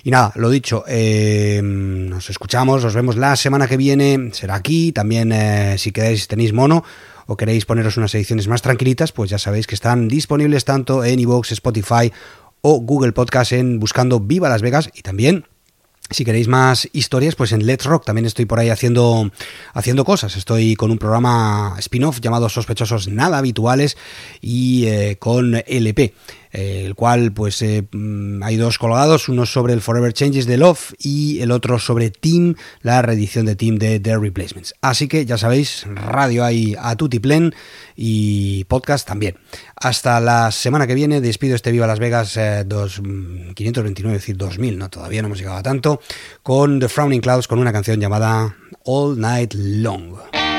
Y 0.02 0.10
nada, 0.10 0.32
lo 0.34 0.50
dicho, 0.50 0.84
eh, 0.88 1.60
nos 1.62 2.30
escuchamos, 2.30 2.82
nos 2.84 2.94
vemos 2.94 3.16
la 3.16 3.36
semana 3.36 3.68
que 3.68 3.76
viene, 3.76 4.30
será 4.32 4.56
aquí. 4.56 4.92
También, 4.92 5.32
si 5.78 5.92
queréis, 5.92 6.26
tenéis 6.26 6.52
mono 6.52 6.84
o 7.30 7.36
queréis 7.36 7.62
poneros 7.64 7.96
unas 7.96 8.12
ediciones 8.16 8.48
más 8.48 8.60
tranquilitas, 8.60 9.12
pues 9.12 9.30
ya 9.30 9.38
sabéis 9.38 9.68
que 9.68 9.76
están 9.76 10.08
disponibles 10.08 10.64
tanto 10.64 11.04
en 11.04 11.20
iVoox, 11.20 11.52
Spotify 11.52 12.10
o 12.60 12.80
Google 12.80 13.12
Podcast 13.12 13.52
en 13.52 13.78
buscando 13.78 14.18
Viva 14.18 14.48
Las 14.48 14.62
Vegas 14.62 14.90
y 14.94 15.02
también 15.02 15.46
si 16.10 16.24
queréis 16.24 16.48
más 16.48 16.88
historias, 16.92 17.36
pues 17.36 17.52
en 17.52 17.64
Let's 17.66 17.84
Rock 17.84 18.04
también 18.04 18.26
estoy 18.26 18.46
por 18.46 18.58
ahí 18.58 18.68
haciendo, 18.68 19.30
haciendo 19.74 20.04
cosas. 20.04 20.36
Estoy 20.36 20.74
con 20.74 20.90
un 20.90 20.98
programa 20.98 21.76
spin-off 21.78 22.18
llamado 22.20 22.48
Sospechosos 22.48 23.06
Nada 23.06 23.38
Habituales 23.38 23.96
y 24.40 24.86
eh, 24.86 25.16
con 25.20 25.54
LP. 25.68 26.14
Eh, 26.52 26.84
el 26.84 26.94
cual 26.96 27.32
pues 27.32 27.62
eh, 27.62 27.86
mm, 27.90 28.42
hay 28.42 28.56
dos 28.56 28.78
colgados, 28.78 29.28
uno 29.28 29.46
sobre 29.46 29.72
el 29.72 29.80
Forever 29.80 30.12
Changes 30.12 30.46
de 30.46 30.56
Love 30.56 30.94
y 30.98 31.40
el 31.40 31.52
otro 31.52 31.78
sobre 31.78 32.10
Team, 32.10 32.56
la 32.82 33.02
reedición 33.02 33.46
de 33.46 33.54
Team 33.54 33.78
de 33.78 34.00
The 34.00 34.18
Replacements. 34.18 34.74
Así 34.80 35.06
que 35.06 35.24
ya 35.24 35.38
sabéis, 35.38 35.86
radio 35.86 36.44
hay 36.44 36.76
a 36.78 36.96
Tutiplen 36.96 37.54
y 37.94 38.64
podcast 38.64 39.06
también. 39.06 39.36
Hasta 39.76 40.20
la 40.20 40.50
semana 40.50 40.86
que 40.86 40.94
viene, 40.94 41.20
despido 41.20 41.54
este 41.54 41.70
Viva 41.70 41.86
Las 41.86 42.00
Vegas 42.00 42.34
529, 42.34 44.02
mm, 44.02 44.16
es 44.16 44.22
decir 44.22 44.36
2000, 44.36 44.78
no, 44.78 44.90
todavía 44.90 45.22
no 45.22 45.26
hemos 45.26 45.38
llegado 45.38 45.58
a 45.58 45.62
tanto, 45.62 46.00
con 46.42 46.80
The 46.80 46.88
Frowning 46.88 47.20
Clouds 47.20 47.46
con 47.46 47.60
una 47.60 47.72
canción 47.72 48.00
llamada 48.00 48.56
All 48.84 49.20
Night 49.20 49.54
Long. 49.54 50.49